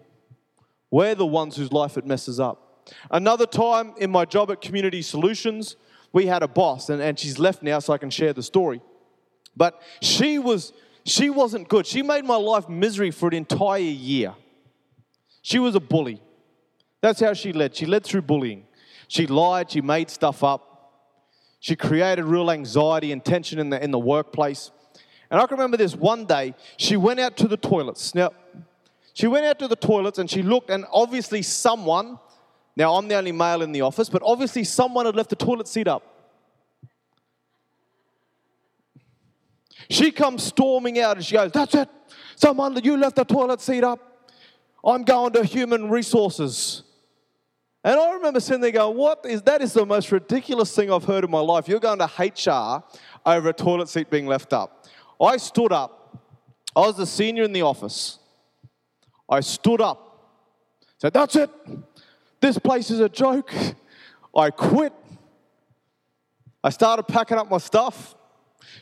we're 0.91 1.15
the 1.15 1.27
ones 1.27 1.57
whose 1.57 1.73
life 1.73 1.97
it 1.97 2.07
messes 2.07 2.39
up. 2.39 2.87
Another 3.11 3.47
time 3.47 3.95
in 3.97 4.11
my 4.11 4.27
job 4.27 4.51
at 4.51 4.61
Community 4.61 5.01
Solutions, 5.01 5.77
we 6.15 6.27
had 6.27 6.43
a 6.43 6.49
boss, 6.49 6.89
and, 6.89 7.03
and 7.03 7.19
she's 7.19 7.39
left 7.39 7.63
now, 7.63 7.81
so 7.81 7.93
I 7.93 7.99
can 7.99 8.09
share 8.09 8.33
the 8.33 8.43
story. 8.43 8.81
But 9.57 9.83
she 10.01 10.39
was 10.39 10.73
she 11.05 11.29
wasn't 11.29 11.69
good. 11.69 11.87
She 11.87 12.03
made 12.03 12.25
my 12.25 12.37
life 12.37 12.67
misery 12.69 13.11
for 13.11 13.29
an 13.29 13.35
entire 13.35 13.81
year. 13.81 14.35
She 15.43 15.59
was 15.59 15.75
a 15.75 15.81
bully. 15.81 16.23
That's 17.03 17.21
how 17.21 17.35
she 17.35 17.53
led. 17.53 17.77
She 17.77 17.85
led 17.85 18.05
through 18.05 18.23
bullying. 18.23 18.65
She 19.09 19.27
lied, 19.27 19.71
she 19.71 19.83
made 19.83 20.09
stuff 20.09 20.43
up. 20.43 20.71
She 21.61 21.77
created 21.77 22.25
real 22.25 22.51
anxiety 22.51 23.13
and 23.13 23.23
tension 23.23 23.59
in 23.59 23.69
the, 23.69 23.83
in 23.83 23.91
the 23.91 23.99
workplace. 23.99 24.71
And 25.31 25.41
I 25.41 25.47
can 25.47 25.59
remember 25.59 25.77
this 25.77 25.95
one 25.95 26.25
day, 26.25 26.55
she 26.79 26.97
went 26.97 27.21
out 27.21 27.37
to 27.39 27.49
the 27.49 27.59
toilets. 27.59 28.15
Now, 28.15 28.31
she 29.13 29.27
went 29.27 29.45
out 29.45 29.59
to 29.59 29.69
the 29.69 29.77
toilets 29.77 30.19
and 30.19 30.31
she 30.31 30.43
looked, 30.43 30.71
and 30.71 30.87
obviously, 30.91 31.43
someone 31.43 32.19
now, 32.77 32.95
I'm 32.95 33.07
the 33.07 33.15
only 33.15 33.33
male 33.33 33.63
in 33.63 33.73
the 33.73 33.83
office, 33.83 34.09
but 34.09 34.23
obviously 34.25 34.65
someone 34.65 35.07
had 35.07 35.15
left 35.15 35.31
the 35.31 35.37
toilet 35.37 35.69
seat 35.69 35.87
up. 35.87 36.03
She 39.89 40.11
comes 40.11 40.43
storming 40.43 40.99
out 40.99 41.17
and 41.17 41.25
she 41.25 41.35
goes, 41.35 41.53
That's 41.53 41.75
it. 41.75 41.89
Someone, 42.37 42.77
you 42.83 42.97
left 42.97 43.17
the 43.17 43.25
toilet 43.25 43.61
seat 43.61 43.85
up. 43.85 44.29
I'm 44.85 45.05
going 45.05 45.33
to 45.35 45.45
human 45.45 45.89
resources. 45.89 46.83
And 47.85 48.01
I 48.01 48.13
remember 48.15 48.41
sitting 48.41 48.61
there 48.61 48.73
going, 48.73 48.97
What 48.97 49.25
is 49.25 49.43
that? 49.43 49.63
Is 49.63 49.73
the 49.73 49.87
most 49.87 50.11
ridiculous 50.11 50.75
thing 50.75 50.91
I've 50.91 51.05
heard 51.05 51.23
in 51.23 51.31
my 51.31 51.41
life. 51.41 51.69
You're 51.69 51.81
going 51.81 52.01
to 52.01 52.07
HR 52.19 52.83
over 53.25 53.51
a 53.51 53.53
toilet 53.53 53.89
seat 53.89 54.11
being 54.11 54.27
left 54.27 54.53
up. 54.53 54.87
I 55.21 55.37
stood 55.37 55.73
up. 55.73 56.19
I 56.75 56.81
was 56.81 56.97
the 56.97 57.07
senior 57.07 57.45
in 57.45 57.53
the 57.53 57.63
office. 57.63 58.19
I 59.29 59.41
stood 59.41 59.81
up. 59.81 60.41
Said, 60.99 61.13
That's 61.13 61.37
it. 61.37 61.51
This 62.45 62.59
place 62.59 62.91
is 62.91 63.01
a 63.01 63.09
joke. 63.09 63.51
I 64.37 64.51
quit. 64.51 64.93
I 66.63 66.69
started 66.69 67.05
packing 67.05 67.39
up 67.39 67.51
my 67.51 67.57
stuff. 67.57 68.15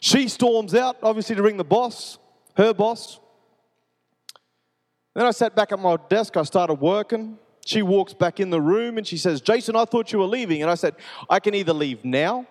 She 0.00 0.26
storms 0.26 0.74
out, 0.74 0.96
obviously, 1.00 1.36
to 1.36 1.44
ring 1.44 1.58
the 1.58 1.62
boss, 1.62 2.18
her 2.56 2.74
boss. 2.74 3.20
Then 5.14 5.26
I 5.26 5.30
sat 5.30 5.54
back 5.54 5.70
at 5.70 5.78
my 5.78 5.96
desk. 6.08 6.36
I 6.36 6.42
started 6.42 6.80
working. 6.80 7.38
She 7.64 7.82
walks 7.82 8.12
back 8.12 8.40
in 8.40 8.50
the 8.50 8.60
room 8.60 8.98
and 8.98 9.06
she 9.06 9.16
says, 9.16 9.40
Jason, 9.40 9.76
I 9.76 9.84
thought 9.84 10.12
you 10.12 10.18
were 10.18 10.24
leaving. 10.24 10.62
And 10.62 10.68
I 10.68 10.74
said, 10.74 10.96
I 11.30 11.38
can 11.38 11.54
either 11.54 11.72
leave 11.72 12.04
now 12.04 12.48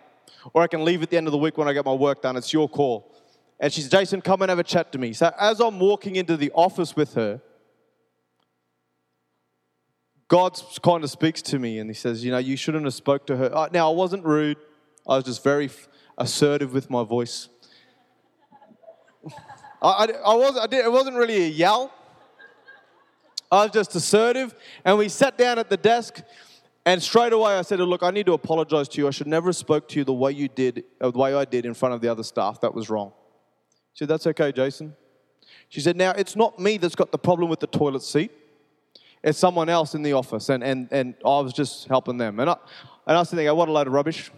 or 0.54 0.62
I 0.62 0.68
can 0.68 0.86
leave 0.86 1.04
at 1.04 1.10
the 1.10 1.18
end 1.18 1.28
of 1.28 1.34
the 1.34 1.38
week 1.38 1.58
when 1.58 1.68
I 1.68 1.74
get 1.74 1.84
my 1.84 1.94
work 1.94 2.22
done. 2.22 2.38
It's 2.38 2.54
your 2.54 2.70
call. 2.70 3.14
And 3.60 3.74
she 3.74 3.82
said, 3.82 3.92
Jason, 3.92 4.22
come 4.22 4.44
and 4.44 4.50
have 4.50 4.60
a 4.60 4.64
chat 4.64 4.94
to 4.94 4.98
me. 4.98 5.12
So 5.12 5.30
as 5.38 5.60
I'm 5.60 5.78
walking 5.78 6.16
into 6.16 6.38
the 6.38 6.52
office 6.52 6.96
with 6.96 7.16
her, 7.16 7.42
God 10.32 10.58
kind 10.82 11.04
of 11.04 11.10
speaks 11.10 11.42
to 11.42 11.60
me 11.60 11.80
and 11.80 11.90
he 11.90 11.94
says, 11.94 12.24
you 12.24 12.32
know, 12.32 12.38
you 12.38 12.56
shouldn't 12.56 12.86
have 12.86 12.94
spoke 12.94 13.28
to 13.28 13.36
her. 13.36 13.54
Uh, 13.54 13.68
now, 13.74 13.92
I 13.92 13.94
wasn't 13.94 14.24
rude. 14.24 14.56
I 15.06 15.18
was 15.18 15.26
just 15.26 15.44
very 15.44 15.70
assertive 16.18 16.72
with 16.74 16.90
my 16.90 17.04
voice. 17.04 17.50
I, 19.82 19.90
I, 19.90 20.06
I, 20.26 20.36
was, 20.36 20.58
I 20.58 20.68
did, 20.68 20.86
it 20.86 20.92
wasn't 20.92 21.18
really 21.18 21.44
a 21.44 21.48
yell. 21.48 21.92
I 23.52 23.64
was 23.64 23.72
just 23.72 23.94
assertive. 23.94 24.56
And 24.86 24.98
we 24.98 25.10
sat 25.10 25.38
down 25.38 25.60
at 25.60 25.70
the 25.70 25.76
desk 25.76 26.22
and 26.86 27.04
straight 27.04 27.34
away 27.34 27.58
I 27.58 27.62
said, 27.62 27.82
look, 27.82 28.02
I 28.02 28.12
need 28.12 28.28
to 28.28 28.34
apologize 28.34 28.88
to 28.88 29.02
you. 29.02 29.10
I 29.10 29.12
should 29.12 29.28
never 29.28 29.50
have 29.50 29.58
spoke 29.58 29.90
to 29.90 30.00
you 30.00 30.06
the 30.06 30.14
way 30.14 30.32
you 30.32 30.48
did, 30.48 30.86
uh, 31.02 31.12
the 31.12 31.20
way 31.20 31.36
I 31.36 31.44
did 31.44 31.66
in 31.66 31.74
front 31.74 31.94
of 31.94 32.00
the 32.00 32.08
other 32.08 32.24
staff. 32.24 32.62
That 32.62 32.74
was 32.74 32.90
wrong. 32.90 33.12
She 33.92 34.06
said, 34.06 34.08
that's 34.08 34.28
okay, 34.28 34.54
Jason. 34.54 34.96
She 35.68 35.82
said, 35.82 35.98
now 35.98 36.12
it's 36.12 36.38
not 36.38 36.58
me 36.58 36.78
that's 36.78 36.96
got 36.96 37.12
the 37.12 37.20
problem 37.20 37.50
with 37.50 37.60
the 37.60 37.68
toilet 37.68 38.02
seat 38.02 38.32
it's 39.24 39.38
someone 39.38 39.70
else 39.70 39.94
in 39.94 40.02
the 40.02 40.14
office, 40.14 40.50
and, 40.50 40.64
and, 40.64 40.88
and 40.92 41.16
I 41.24 41.40
was 41.40 41.54
just 41.54 41.88
helping 41.88 42.18
them. 42.18 42.40
And 42.40 42.50
I, 42.50 42.56
and 43.06 43.18
I 43.18 43.20
was 43.20 43.30
thinking, 43.30 43.56
what 43.56 43.70
a 43.70 43.72
load 43.72 43.88
of 43.88 43.94
rubbish. 43.94 44.32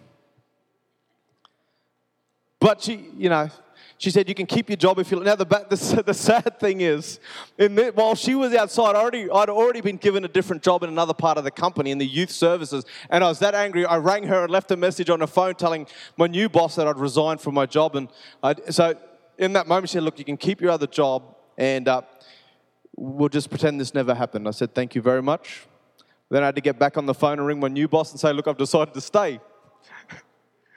But 2.59 2.81
she, 2.81 3.09
you 3.17 3.29
know, 3.29 3.49
she 3.97 4.11
said, 4.11 4.27
you 4.27 4.35
can 4.35 4.45
keep 4.45 4.69
your 4.69 4.77
job 4.77 4.99
if 4.99 5.11
you... 5.11 5.19
Now, 5.21 5.35
the, 5.35 5.45
the, 5.45 6.03
the 6.07 6.13
sad 6.13 6.59
thing 6.59 6.81
is, 6.81 7.19
in 7.57 7.77
while 7.95 8.15
she 8.15 8.35
was 8.35 8.53
outside, 8.53 8.95
already, 8.95 9.29
I'd 9.29 9.49
already 9.49 9.81
been 9.81 9.97
given 9.97 10.25
a 10.25 10.27
different 10.27 10.61
job 10.61 10.83
in 10.83 10.89
another 10.89 11.13
part 11.13 11.37
of 11.37 11.43
the 11.43 11.51
company, 11.51 11.91
in 11.91 11.97
the 11.97 12.05
youth 12.05 12.31
services. 12.31 12.85
And 13.09 13.23
I 13.23 13.27
was 13.27 13.39
that 13.39 13.55
angry, 13.55 13.85
I 13.85 13.97
rang 13.97 14.23
her 14.27 14.43
and 14.43 14.51
left 14.51 14.71
a 14.71 14.77
message 14.77 15.09
on 15.09 15.21
her 15.21 15.27
phone 15.27 15.55
telling 15.55 15.87
my 16.17 16.27
new 16.27 16.49
boss 16.49 16.75
that 16.75 16.87
I'd 16.87 16.97
resigned 16.97 17.39
from 17.39 17.53
my 17.53 17.65
job. 17.65 17.95
And 17.95 18.09
I, 18.41 18.55
so 18.69 18.97
in 19.37 19.53
that 19.53 19.67
moment, 19.67 19.89
she 19.89 19.93
said, 19.93 20.03
look, 20.03 20.19
you 20.19 20.25
can 20.25 20.37
keep 20.37 20.59
your 20.59 20.71
other 20.71 20.87
job, 20.87 21.23
and 21.57 21.87
uh, 21.87 22.01
we'll 22.95 23.29
just 23.29 23.49
pretend 23.49 23.79
this 23.79 23.93
never 23.93 24.13
happened. 24.13 24.47
I 24.47 24.51
said, 24.51 24.73
thank 24.73 24.95
you 24.95 25.01
very 25.01 25.21
much. 25.21 25.67
Then 26.29 26.43
I 26.43 26.47
had 26.47 26.55
to 26.55 26.61
get 26.61 26.79
back 26.79 26.97
on 26.97 27.05
the 27.05 27.13
phone 27.13 27.39
and 27.39 27.45
ring 27.45 27.59
my 27.59 27.67
new 27.67 27.87
boss 27.87 28.11
and 28.11 28.19
say, 28.19 28.33
look, 28.33 28.47
I've 28.47 28.57
decided 28.57 28.93
to 28.93 29.01
stay. 29.01 29.39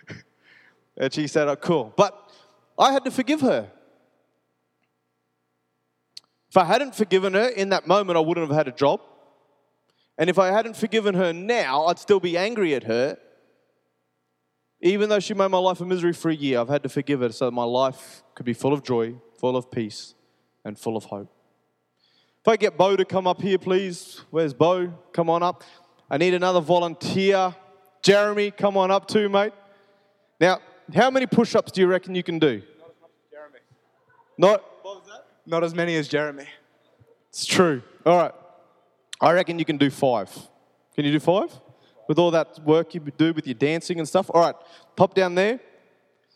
and 0.97 1.13
she 1.13 1.27
said, 1.27 1.49
oh, 1.49 1.57
cool. 1.57 1.93
But 1.97 2.31
I 2.79 2.93
had 2.93 3.05
to 3.05 3.11
forgive 3.11 3.41
her. 3.41 3.71
If 6.51 6.57
I 6.57 6.65
hadn't 6.65 6.95
forgiven 6.95 7.35
her 7.35 7.49
in 7.49 7.71
that 7.71 7.87
moment, 7.87 8.17
I 8.17 8.21
wouldn't 8.21 8.49
have 8.49 8.57
had 8.57 8.69
a 8.69 8.77
job. 8.77 9.01
And 10.19 10.31
if 10.31 10.39
I 10.39 10.49
hadn't 10.49 10.77
forgiven 10.77 11.15
her 11.15 11.33
now, 11.33 11.87
I'd 11.87 11.99
still 11.99 12.21
be 12.21 12.39
angry 12.39 12.75
at 12.75 12.85
her. 12.85 13.19
Even 14.81 15.09
though 15.09 15.21
she 15.21 15.35
made 15.35 15.49
my 15.49 15.59
life 15.59 15.81
a 15.81 15.85
misery 15.85 16.13
for 16.13 16.31
a 16.31 16.35
year, 16.35 16.61
I've 16.61 16.69
had 16.69 16.83
to 16.83 16.89
forgive 16.89 17.21
her 17.21 17.33
so 17.33 17.47
that 17.47 17.51
my 17.51 17.65
life 17.65 18.23
could 18.35 18.47
be 18.47 18.53
full 18.53 18.73
of 18.73 18.83
joy, 18.83 19.17
full 19.39 19.57
of 19.57 19.71
peace, 19.71 20.15
and 20.65 20.79
full 20.79 20.97
of 20.97 21.05
hope. 21.05 21.36
If 22.47 22.51
I 22.51 22.57
get 22.57 22.77
Bo 22.77 22.95
to 22.95 23.05
come 23.05 23.27
up 23.27 23.43
here, 23.43 23.59
please. 23.59 24.21
Where's 24.31 24.55
Bo? 24.55 24.93
Come 25.13 25.29
on 25.29 25.43
up. 25.43 25.65
I 26.09 26.17
need 26.17 26.33
another 26.33 26.61
volunteer. 26.61 27.53
Jeremy, 28.03 28.53
come 28.53 28.77
on 28.77 28.93
up 28.93 29.09
too, 29.09 29.29
mate. 29.29 29.53
Now, 30.41 30.61
how 30.95 31.11
many 31.11 31.27
push 31.27 31.57
ups 31.57 31.73
do 31.73 31.81
you 31.81 31.89
reckon 31.89 32.15
you 32.15 32.23
can 32.23 32.39
do? 32.39 32.63
Not 32.79 32.89
as 32.89 33.01
much 33.01 33.11
as 33.11 33.33
Jeremy. 33.33 33.59
Not, 34.39 34.65
what 34.83 34.95
was 34.95 35.09
that? 35.09 35.27
Not 35.45 35.65
as 35.65 35.75
many 35.75 35.97
as 35.97 36.07
Jeremy. 36.07 36.45
It's 37.31 37.45
true. 37.45 37.83
All 38.05 38.17
right. 38.17 38.33
I 39.21 39.33
reckon 39.33 39.59
you 39.59 39.65
can 39.65 39.77
do 39.77 39.91
five. 39.91 40.33
Can 40.95 41.05
you 41.05 41.11
do 41.11 41.19
five? 41.19 41.51
With 42.07 42.21
all 42.21 42.31
that 42.31 42.61
work 42.61 42.95
you 42.95 43.01
do 43.01 43.33
with 43.33 43.49
your 43.49 43.55
dancing 43.55 43.99
and 43.99 44.07
stuff? 44.07 44.31
All 44.33 44.41
right. 44.41 44.55
Pop 44.95 45.15
down 45.15 45.35
there. 45.35 45.59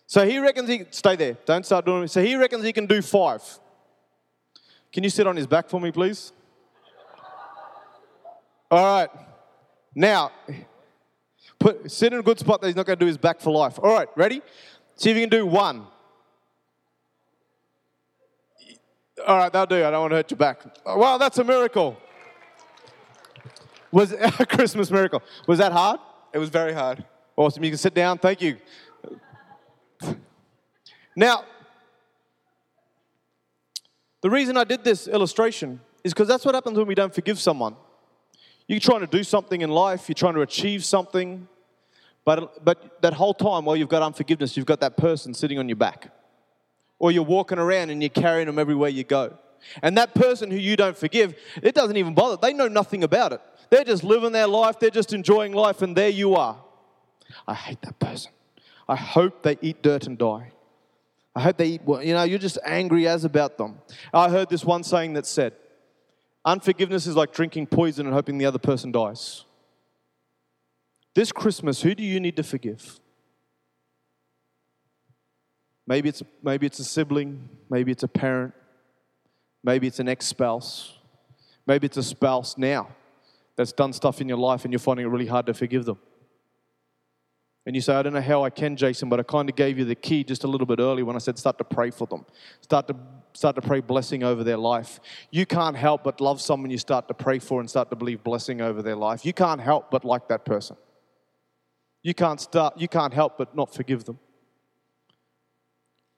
So 0.08 0.26
he 0.26 0.40
reckons 0.40 0.68
he, 0.68 0.86
stay 0.90 1.14
there. 1.14 1.36
Don't 1.44 1.64
start 1.64 1.86
doing 1.86 2.02
it. 2.02 2.10
So 2.10 2.20
he 2.20 2.34
reckons 2.34 2.64
he 2.64 2.72
can 2.72 2.86
do 2.86 3.00
five. 3.00 3.44
Can 4.92 5.04
you 5.04 5.10
sit 5.10 5.26
on 5.26 5.36
his 5.36 5.46
back 5.46 5.68
for 5.68 5.80
me, 5.80 5.92
please? 5.92 6.32
All 8.70 8.84
right. 8.84 9.10
Now, 9.94 10.30
put, 11.58 11.90
sit 11.90 12.12
in 12.12 12.18
a 12.18 12.22
good 12.22 12.38
spot 12.38 12.60
that 12.60 12.68
he's 12.68 12.76
not 12.76 12.86
going 12.86 12.98
to 12.98 13.04
do 13.04 13.08
his 13.08 13.18
back 13.18 13.40
for 13.40 13.50
life. 13.50 13.78
All 13.82 13.92
right, 13.92 14.08
ready? 14.16 14.42
See 14.96 15.10
if 15.10 15.16
you 15.16 15.22
can 15.22 15.30
do 15.30 15.46
one. 15.46 15.86
All 19.26 19.36
right, 19.36 19.52
that'll 19.52 19.66
do. 19.66 19.84
I 19.84 19.90
don't 19.90 20.00
want 20.02 20.12
to 20.12 20.16
hurt 20.16 20.30
your 20.30 20.38
back. 20.38 20.62
Uh, 20.86 20.94
wow, 20.96 21.18
that's 21.18 21.38
a 21.38 21.44
miracle. 21.44 21.96
Was 23.92 24.12
a 24.38 24.46
Christmas 24.46 24.90
miracle? 24.90 25.22
Was 25.46 25.58
that 25.58 25.72
hard? 25.72 26.00
It 26.32 26.38
was 26.38 26.48
very 26.48 26.72
hard. 26.72 27.04
Awesome. 27.36 27.64
You 27.64 27.70
can 27.70 27.78
sit 27.78 27.94
down. 27.94 28.18
Thank 28.18 28.40
you. 28.40 28.56
Now, 31.16 31.44
the 34.20 34.30
reason 34.30 34.56
I 34.56 34.64
did 34.64 34.84
this 34.84 35.08
illustration 35.08 35.80
is 36.04 36.12
because 36.12 36.28
that's 36.28 36.44
what 36.44 36.54
happens 36.54 36.76
when 36.78 36.86
we 36.86 36.94
don't 36.94 37.14
forgive 37.14 37.38
someone. 37.38 37.76
You're 38.68 38.80
trying 38.80 39.00
to 39.00 39.06
do 39.06 39.24
something 39.24 39.62
in 39.62 39.70
life, 39.70 40.08
you're 40.08 40.14
trying 40.14 40.34
to 40.34 40.42
achieve 40.42 40.84
something, 40.84 41.48
but, 42.24 42.64
but 42.64 43.02
that 43.02 43.14
whole 43.14 43.34
time 43.34 43.64
while 43.64 43.76
you've 43.76 43.88
got 43.88 44.02
unforgiveness, 44.02 44.56
you've 44.56 44.66
got 44.66 44.80
that 44.80 44.96
person 44.96 45.34
sitting 45.34 45.58
on 45.58 45.68
your 45.68 45.76
back. 45.76 46.12
Or 46.98 47.10
you're 47.10 47.24
walking 47.24 47.58
around 47.58 47.90
and 47.90 48.02
you're 48.02 48.10
carrying 48.10 48.46
them 48.46 48.58
everywhere 48.58 48.90
you 48.90 49.04
go. 49.04 49.38
And 49.82 49.96
that 49.96 50.14
person 50.14 50.50
who 50.50 50.56
you 50.56 50.76
don't 50.76 50.96
forgive, 50.96 51.34
it 51.62 51.74
doesn't 51.74 51.96
even 51.96 52.14
bother. 52.14 52.36
They 52.40 52.52
know 52.52 52.68
nothing 52.68 53.02
about 53.04 53.32
it. 53.32 53.40
They're 53.70 53.84
just 53.84 54.04
living 54.04 54.32
their 54.32 54.46
life, 54.46 54.78
they're 54.78 54.90
just 54.90 55.12
enjoying 55.12 55.52
life, 55.52 55.82
and 55.82 55.96
there 55.96 56.08
you 56.08 56.34
are. 56.34 56.62
I 57.46 57.54
hate 57.54 57.80
that 57.82 57.98
person. 57.98 58.32
I 58.88 58.96
hope 58.96 59.42
they 59.42 59.56
eat 59.62 59.82
dirt 59.82 60.06
and 60.06 60.18
die. 60.18 60.52
I 61.34 61.40
hope 61.40 61.56
they 61.58 61.66
eat, 61.66 61.82
well, 61.84 62.02
you 62.02 62.12
know, 62.12 62.24
you're 62.24 62.38
just 62.38 62.58
angry 62.64 63.06
as 63.06 63.24
about 63.24 63.56
them. 63.56 63.78
I 64.12 64.28
heard 64.30 64.48
this 64.48 64.64
one 64.64 64.82
saying 64.82 65.12
that 65.12 65.26
said, 65.26 65.54
unforgiveness 66.44 67.06
is 67.06 67.14
like 67.14 67.32
drinking 67.32 67.68
poison 67.68 68.06
and 68.06 68.14
hoping 68.14 68.38
the 68.38 68.46
other 68.46 68.58
person 68.58 68.90
dies. 68.90 69.44
This 71.14 71.32
Christmas, 71.32 71.82
who 71.82 71.94
do 71.94 72.02
you 72.02 72.20
need 72.20 72.36
to 72.36 72.42
forgive? 72.42 72.98
Maybe 75.86 76.08
it's, 76.08 76.22
maybe 76.42 76.66
it's 76.66 76.78
a 76.78 76.84
sibling, 76.84 77.48
maybe 77.68 77.90
it's 77.90 78.02
a 78.02 78.08
parent, 78.08 78.54
maybe 79.62 79.86
it's 79.86 79.98
an 79.98 80.08
ex 80.08 80.26
spouse, 80.26 80.98
maybe 81.66 81.86
it's 81.86 81.96
a 81.96 82.02
spouse 82.02 82.56
now 82.56 82.88
that's 83.56 83.72
done 83.72 83.92
stuff 83.92 84.20
in 84.20 84.28
your 84.28 84.38
life 84.38 84.64
and 84.64 84.72
you're 84.72 84.78
finding 84.78 85.04
it 85.04 85.08
really 85.08 85.26
hard 85.26 85.46
to 85.46 85.54
forgive 85.54 85.84
them. 85.84 85.98
And 87.66 87.76
you 87.76 87.82
say, 87.82 87.94
I 87.94 88.02
don't 88.02 88.14
know 88.14 88.22
how 88.22 88.42
I 88.42 88.50
can, 88.50 88.74
Jason, 88.74 89.08
but 89.08 89.20
I 89.20 89.22
kind 89.22 89.48
of 89.48 89.54
gave 89.54 89.78
you 89.78 89.84
the 89.84 89.94
key 89.94 90.24
just 90.24 90.44
a 90.44 90.48
little 90.48 90.66
bit 90.66 90.80
early 90.80 91.02
when 91.02 91.14
I 91.14 91.18
said 91.18 91.38
start 91.38 91.58
to 91.58 91.64
pray 91.64 91.90
for 91.90 92.06
them. 92.06 92.24
Start 92.62 92.88
to 92.88 92.96
start 93.32 93.54
to 93.54 93.62
pray 93.62 93.80
blessing 93.80 94.24
over 94.24 94.42
their 94.42 94.56
life. 94.56 94.98
You 95.30 95.46
can't 95.46 95.76
help 95.76 96.02
but 96.02 96.20
love 96.20 96.40
someone 96.40 96.70
you 96.70 96.78
start 96.78 97.06
to 97.08 97.14
pray 97.14 97.38
for 97.38 97.60
and 97.60 97.70
start 97.70 97.90
to 97.90 97.96
believe 97.96 98.24
blessing 98.24 98.60
over 98.60 98.82
their 98.82 98.96
life. 98.96 99.24
You 99.24 99.32
can't 99.32 99.60
help 99.60 99.90
but 99.90 100.04
like 100.04 100.28
that 100.28 100.44
person. 100.44 100.76
You 102.02 102.14
can't 102.14 102.40
start 102.40 102.78
you 102.78 102.88
can't 102.88 103.12
help 103.12 103.36
but 103.36 103.54
not 103.54 103.74
forgive 103.74 104.04
them. 104.04 104.18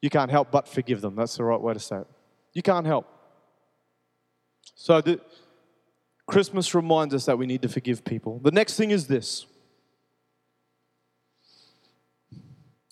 You 0.00 0.10
can't 0.10 0.30
help 0.30 0.50
but 0.50 0.68
forgive 0.68 1.00
them. 1.00 1.16
That's 1.16 1.36
the 1.36 1.44
right 1.44 1.60
way 1.60 1.74
to 1.74 1.80
say 1.80 1.98
it. 1.98 2.06
You 2.54 2.62
can't 2.62 2.86
help. 2.86 3.06
So 4.74 5.00
the 5.00 5.20
Christmas 6.26 6.74
reminds 6.74 7.14
us 7.14 7.26
that 7.26 7.36
we 7.36 7.46
need 7.46 7.62
to 7.62 7.68
forgive 7.68 8.04
people. 8.04 8.38
The 8.38 8.50
next 8.50 8.76
thing 8.76 8.90
is 8.90 9.06
this. 9.06 9.46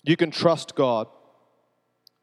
You 0.03 0.17
can 0.17 0.31
trust 0.31 0.75
God. 0.75 1.07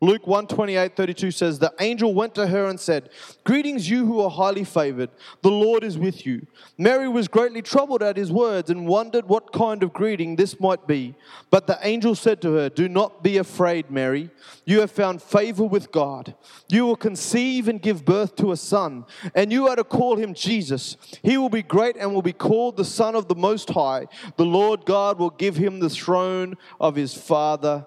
Luke 0.01 0.29
1 0.29 0.47
28 0.47 0.95
32 0.95 1.31
says, 1.33 1.59
The 1.59 1.75
angel 1.81 2.15
went 2.15 2.33
to 2.37 2.47
her 2.47 2.67
and 2.67 2.79
said, 2.79 3.11
Greetings, 3.43 3.91
you 3.91 4.07
who 4.07 4.21
are 4.21 4.31
highly 4.31 4.63
favored. 4.63 5.11
The 5.43 5.51
Lord 5.51 5.83
is 5.83 5.99
with 5.99 6.25
you. 6.25 6.47
Mary 6.77 7.09
was 7.09 7.27
greatly 7.27 7.63
troubled 7.63 8.05
at 8.05 8.17
his 8.17 8.31
words 8.31 8.71
and 8.71 8.87
wondered 8.87 9.27
what 9.27 9.53
kind 9.53 9.83
of 9.83 9.93
greeting 9.93 10.37
this 10.37 10.61
might 10.61 10.87
be. 10.87 11.17
But 11.51 11.67
the 11.67 11.81
angel 11.83 12.15
said 12.15 12.41
to 12.43 12.53
her, 12.55 12.69
Do 12.69 12.89
not 12.89 13.25
be 13.25 13.39
afraid, 13.39 13.91
Mary. 13.91 14.31
You 14.65 14.81
have 14.83 14.93
found 14.93 15.21
favor 15.21 15.65
with 15.65 15.91
God. 15.91 16.37
You 16.69 16.87
will 16.87 16.97
conceive 16.97 17.67
and 17.67 17.83
give 17.83 18.05
birth 18.05 18.37
to 18.37 18.53
a 18.53 18.57
son, 18.57 19.05
and 19.35 19.51
you 19.51 19.67
are 19.67 19.77
to 19.77 19.83
call 19.83 20.15
him 20.15 20.33
Jesus. 20.33 20.97
He 21.25 21.37
will 21.37 21.49
be 21.49 21.63
great 21.63 21.97
and 21.97 22.15
will 22.15 22.23
be 22.23 22.33
called 22.33 22.77
the 22.77 22.85
Son 22.85 23.17
of 23.17 23.27
the 23.27 23.35
Most 23.35 23.71
High. 23.71 24.07
The 24.37 24.47
Lord 24.47 24.85
God 24.85 25.19
will 25.19 25.31
give 25.31 25.57
him 25.57 25.81
the 25.81 25.91
throne 25.91 26.57
of 26.79 26.95
his 26.95 27.15
father 27.15 27.85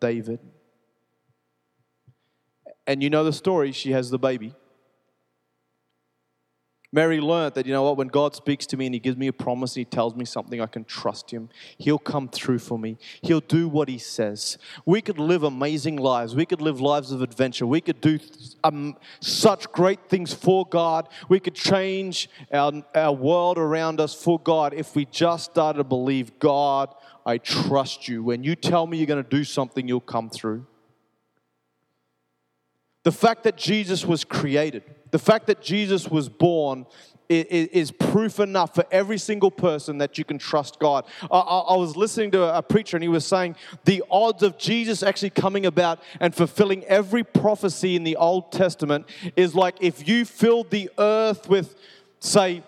David. 0.00 0.40
And 2.86 3.02
you 3.02 3.10
know 3.10 3.24
the 3.24 3.32
story, 3.32 3.72
she 3.72 3.92
has 3.92 4.10
the 4.10 4.18
baby. 4.18 4.54
Mary 6.94 7.20
learned 7.20 7.56
that, 7.56 7.66
you 7.66 7.72
know 7.72 7.82
what, 7.82 7.96
when 7.96 8.06
God 8.06 8.36
speaks 8.36 8.66
to 8.66 8.76
me 8.76 8.86
and 8.86 8.94
He 8.94 9.00
gives 9.00 9.16
me 9.16 9.26
a 9.26 9.32
promise 9.32 9.74
and 9.74 9.80
He 9.80 9.84
tells 9.84 10.14
me 10.14 10.24
something, 10.24 10.60
I 10.60 10.66
can 10.66 10.84
trust 10.84 11.28
Him. 11.32 11.48
He'll 11.76 11.98
come 11.98 12.28
through 12.28 12.60
for 12.60 12.78
me. 12.78 12.98
He'll 13.20 13.40
do 13.40 13.66
what 13.68 13.88
He 13.88 13.98
says. 13.98 14.58
We 14.86 15.00
could 15.00 15.18
live 15.18 15.42
amazing 15.42 15.96
lives. 15.96 16.36
We 16.36 16.46
could 16.46 16.60
live 16.60 16.80
lives 16.80 17.10
of 17.10 17.20
adventure. 17.20 17.66
We 17.66 17.80
could 17.80 18.00
do 18.00 18.20
um, 18.62 18.96
such 19.18 19.72
great 19.72 20.08
things 20.08 20.32
for 20.32 20.64
God. 20.64 21.08
We 21.28 21.40
could 21.40 21.56
change 21.56 22.30
our, 22.52 22.70
our 22.94 23.12
world 23.12 23.58
around 23.58 24.00
us 24.00 24.14
for 24.14 24.38
God 24.38 24.72
if 24.72 24.94
we 24.94 25.04
just 25.06 25.50
started 25.50 25.78
to 25.78 25.84
believe, 25.84 26.38
God, 26.38 26.94
I 27.26 27.38
trust 27.38 28.06
you. 28.06 28.22
When 28.22 28.44
you 28.44 28.54
tell 28.54 28.86
me 28.86 28.98
you're 28.98 29.08
going 29.08 29.24
to 29.24 29.28
do 29.28 29.42
something, 29.42 29.88
you'll 29.88 29.98
come 29.98 30.30
through. 30.30 30.64
The 33.04 33.12
fact 33.12 33.44
that 33.44 33.56
Jesus 33.56 34.04
was 34.04 34.24
created, 34.24 34.82
the 35.10 35.18
fact 35.18 35.46
that 35.46 35.62
Jesus 35.62 36.08
was 36.08 36.28
born, 36.28 36.86
is 37.28 37.90
proof 37.90 38.38
enough 38.38 38.74
for 38.74 38.84
every 38.90 39.16
single 39.16 39.50
person 39.50 39.96
that 39.98 40.18
you 40.18 40.24
can 40.24 40.36
trust 40.36 40.78
God. 40.78 41.06
I 41.30 41.74
was 41.76 41.96
listening 41.96 42.30
to 42.32 42.56
a 42.56 42.62
preacher 42.62 42.98
and 42.98 43.02
he 43.02 43.08
was 43.08 43.24
saying 43.24 43.56
the 43.84 44.04
odds 44.10 44.42
of 44.42 44.58
Jesus 44.58 45.02
actually 45.02 45.30
coming 45.30 45.64
about 45.64 46.00
and 46.20 46.34
fulfilling 46.34 46.84
every 46.84 47.24
prophecy 47.24 47.96
in 47.96 48.04
the 48.04 48.16
Old 48.16 48.52
Testament 48.52 49.06
is 49.36 49.54
like 49.54 49.76
if 49.80 50.06
you 50.06 50.26
filled 50.26 50.70
the 50.70 50.90
earth 50.98 51.48
with, 51.48 51.76
say, 52.20 52.62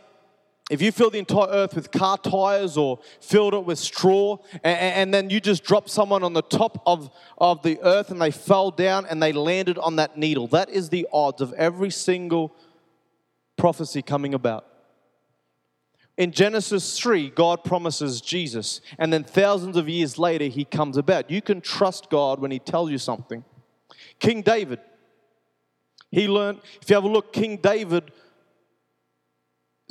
if 0.69 0.83
you 0.83 0.91
fill 0.91 1.11
the 1.11 1.19
entire 1.19 1.49
earth 1.49 1.75
with 1.77 1.93
car 1.93 2.19
tires 2.19 2.77
or 2.77 2.99
filled 3.21 3.55
it 3.55 3.65
with 3.65 3.79
straw, 3.79 4.39
and, 4.65 4.79
and, 4.79 5.15
then 5.15 5.31
you 5.31 5.41
just 5.41 5.63
drop 5.63 5.89
someone 5.89 6.25
on 6.25 6.33
the 6.33 6.43
top 6.43 6.83
of, 6.87 7.11
of 7.39 7.63
the 7.63 7.79
earth 7.83 8.11
and 8.11 8.21
they 8.21 8.33
fell 8.33 8.73
down 8.73 9.07
and 9.07 9.23
they 9.23 9.33
landed 9.33 9.79
on 9.79 9.97
that 9.97 10.17
needle, 10.17 10.49
that 10.49 10.69
is 10.69 10.89
the 10.89 11.07
odds 11.13 11.41
of 11.41 11.53
every 11.53 11.91
single 11.91 12.53
prophecy 13.57 14.03
coming 14.03 14.35
about. 14.35 14.67
In 16.19 16.33
Genesis 16.33 16.99
3, 16.99 17.31
God 17.31 17.63
promises 17.63 18.21
Jesus, 18.21 18.81
and 18.99 19.13
then 19.13 19.23
thousands 19.23 19.77
of 19.77 19.89
years 19.89 20.19
later, 20.19 20.47
he 20.47 20.65
comes 20.65 20.97
about. 20.97 21.31
You 21.31 21.43
can 21.43 21.61
trust 21.61 22.11
God 22.11 22.41
when 22.41 22.51
he 22.51 22.59
tells 22.59 22.91
you 22.91 22.99
something. 22.99 23.45
King 24.19 24.43
David, 24.43 24.81
he 26.11 26.27
learned, 26.27 26.61
if 26.81 26.89
you 26.89 26.97
have 26.97 27.05
a 27.05 27.09
look, 27.09 27.33
King 27.33 27.59
David 27.59 28.11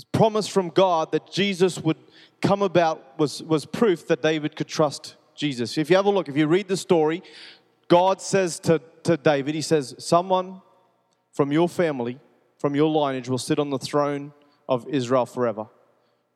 promise 0.03 0.47
from 0.47 0.69
God 0.69 1.11
that 1.11 1.31
Jesus 1.31 1.79
would 1.79 1.97
come 2.41 2.61
about 2.61 3.17
was, 3.17 3.41
was 3.43 3.65
proof 3.65 4.07
that 4.07 4.21
David 4.21 4.55
could 4.55 4.67
trust 4.67 5.15
Jesus. 5.35 5.77
If 5.77 5.89
you 5.89 5.95
have 5.95 6.05
a 6.05 6.09
look, 6.09 6.27
if 6.27 6.37
you 6.37 6.47
read 6.47 6.67
the 6.67 6.77
story, 6.77 7.23
God 7.87 8.21
says 8.21 8.59
to, 8.61 8.81
to 9.03 9.17
David, 9.17 9.55
He 9.55 9.61
says, 9.61 9.95
Someone 9.97 10.61
from 11.31 11.51
your 11.51 11.69
family, 11.69 12.19
from 12.59 12.75
your 12.75 12.89
lineage, 12.89 13.29
will 13.29 13.37
sit 13.37 13.59
on 13.59 13.69
the 13.69 13.79
throne 13.79 14.33
of 14.67 14.87
Israel 14.87 15.25
forever. 15.25 15.67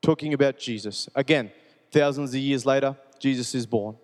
Talking 0.01 0.33
about 0.33 0.57
Jesus. 0.57 1.09
Again, 1.15 1.51
thousands 1.91 2.33
of 2.33 2.39
years 2.39 2.65
later, 2.65 2.97
Jesus 3.19 3.55
is 3.55 3.65
born. 3.65 3.97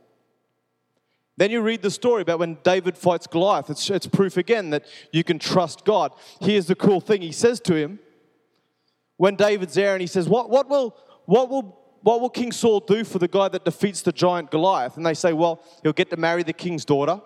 Then 1.38 1.52
you 1.52 1.62
read 1.62 1.82
the 1.82 1.92
story 1.92 2.22
about 2.22 2.40
when 2.40 2.58
David 2.64 2.98
fights 2.98 3.28
Goliath. 3.28 3.70
It's, 3.70 3.90
it's 3.90 4.08
proof 4.08 4.38
again 4.38 4.70
that 4.70 4.86
you 5.12 5.24
can 5.24 5.38
trust 5.38 5.84
God. 5.84 6.14
Here's 6.40 6.68
the 6.68 6.76
cool 6.76 7.02
thing 7.02 7.22
He 7.22 7.34
says 7.34 7.60
to 7.62 7.76
him, 7.76 8.00
when 9.18 9.36
David's 9.36 9.74
there 9.76 9.94
and 9.94 10.02
he 10.02 10.08
says, 10.08 10.28
What, 10.28 10.50
what, 10.50 10.70
will, 10.70 10.96
what, 11.26 11.50
will, 11.50 11.80
what 12.02 12.22
will 12.22 12.30
King 12.30 12.52
Saul 12.52 12.80
do 12.80 13.04
for 13.04 13.20
the 13.20 13.28
guy 13.28 13.48
that 13.50 13.66
defeats 13.66 14.02
the 14.02 14.12
giant 14.12 14.52
Goliath? 14.52 14.98
And 14.98 15.06
they 15.06 15.14
say, 15.14 15.34
Well, 15.34 15.64
he'll 15.84 15.94
get 15.94 16.10
to 16.12 16.18
marry 16.18 16.44
the 16.44 16.54
king's 16.54 16.86
daughter, 16.86 17.22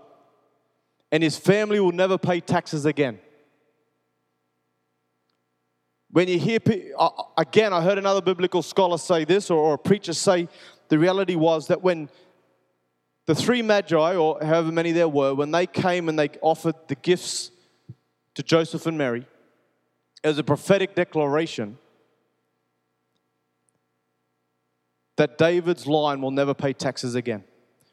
and 1.12 1.24
his 1.24 1.38
family 1.38 1.80
will 1.80 1.92
never 1.92 2.18
pay 2.18 2.40
taxes 2.40 2.86
again. 2.86 3.20
When 6.12 6.28
you 6.28 6.40
hear, 6.40 6.60
again, 7.38 7.72
I 7.72 7.82
heard 7.82 8.00
another 8.00 8.22
biblical 8.22 8.64
scholar 8.64 8.98
say 8.98 9.26
this, 9.26 9.52
or, 9.52 9.60
or 9.60 9.74
a 9.76 9.78
preacher 9.78 10.14
say, 10.14 10.48
the 10.88 10.98
reality 10.98 11.36
was 11.36 11.68
that 11.68 11.84
when 11.84 12.10
the 13.28 13.36
three 13.36 13.62
magi, 13.62 14.16
or 14.16 14.44
however 14.44 14.72
many 14.72 14.92
there 14.92 15.08
were, 15.08 15.36
when 15.36 15.52
they 15.52 15.68
came 15.68 16.10
and 16.10 16.18
they 16.18 16.30
offered 16.42 16.74
the 16.88 16.96
gifts 16.96 17.52
to 18.34 18.42
Joseph 18.42 18.88
and 18.88 18.98
Mary, 18.98 19.28
as 20.24 20.38
a 20.38 20.44
prophetic 20.44 20.96
declaration 20.96 21.78
that 25.18 25.38
David's 25.38 25.86
line 25.86 26.22
will 26.22 26.32
never 26.32 26.54
pay 26.54 26.74
taxes 26.74 27.16
again. 27.16 27.44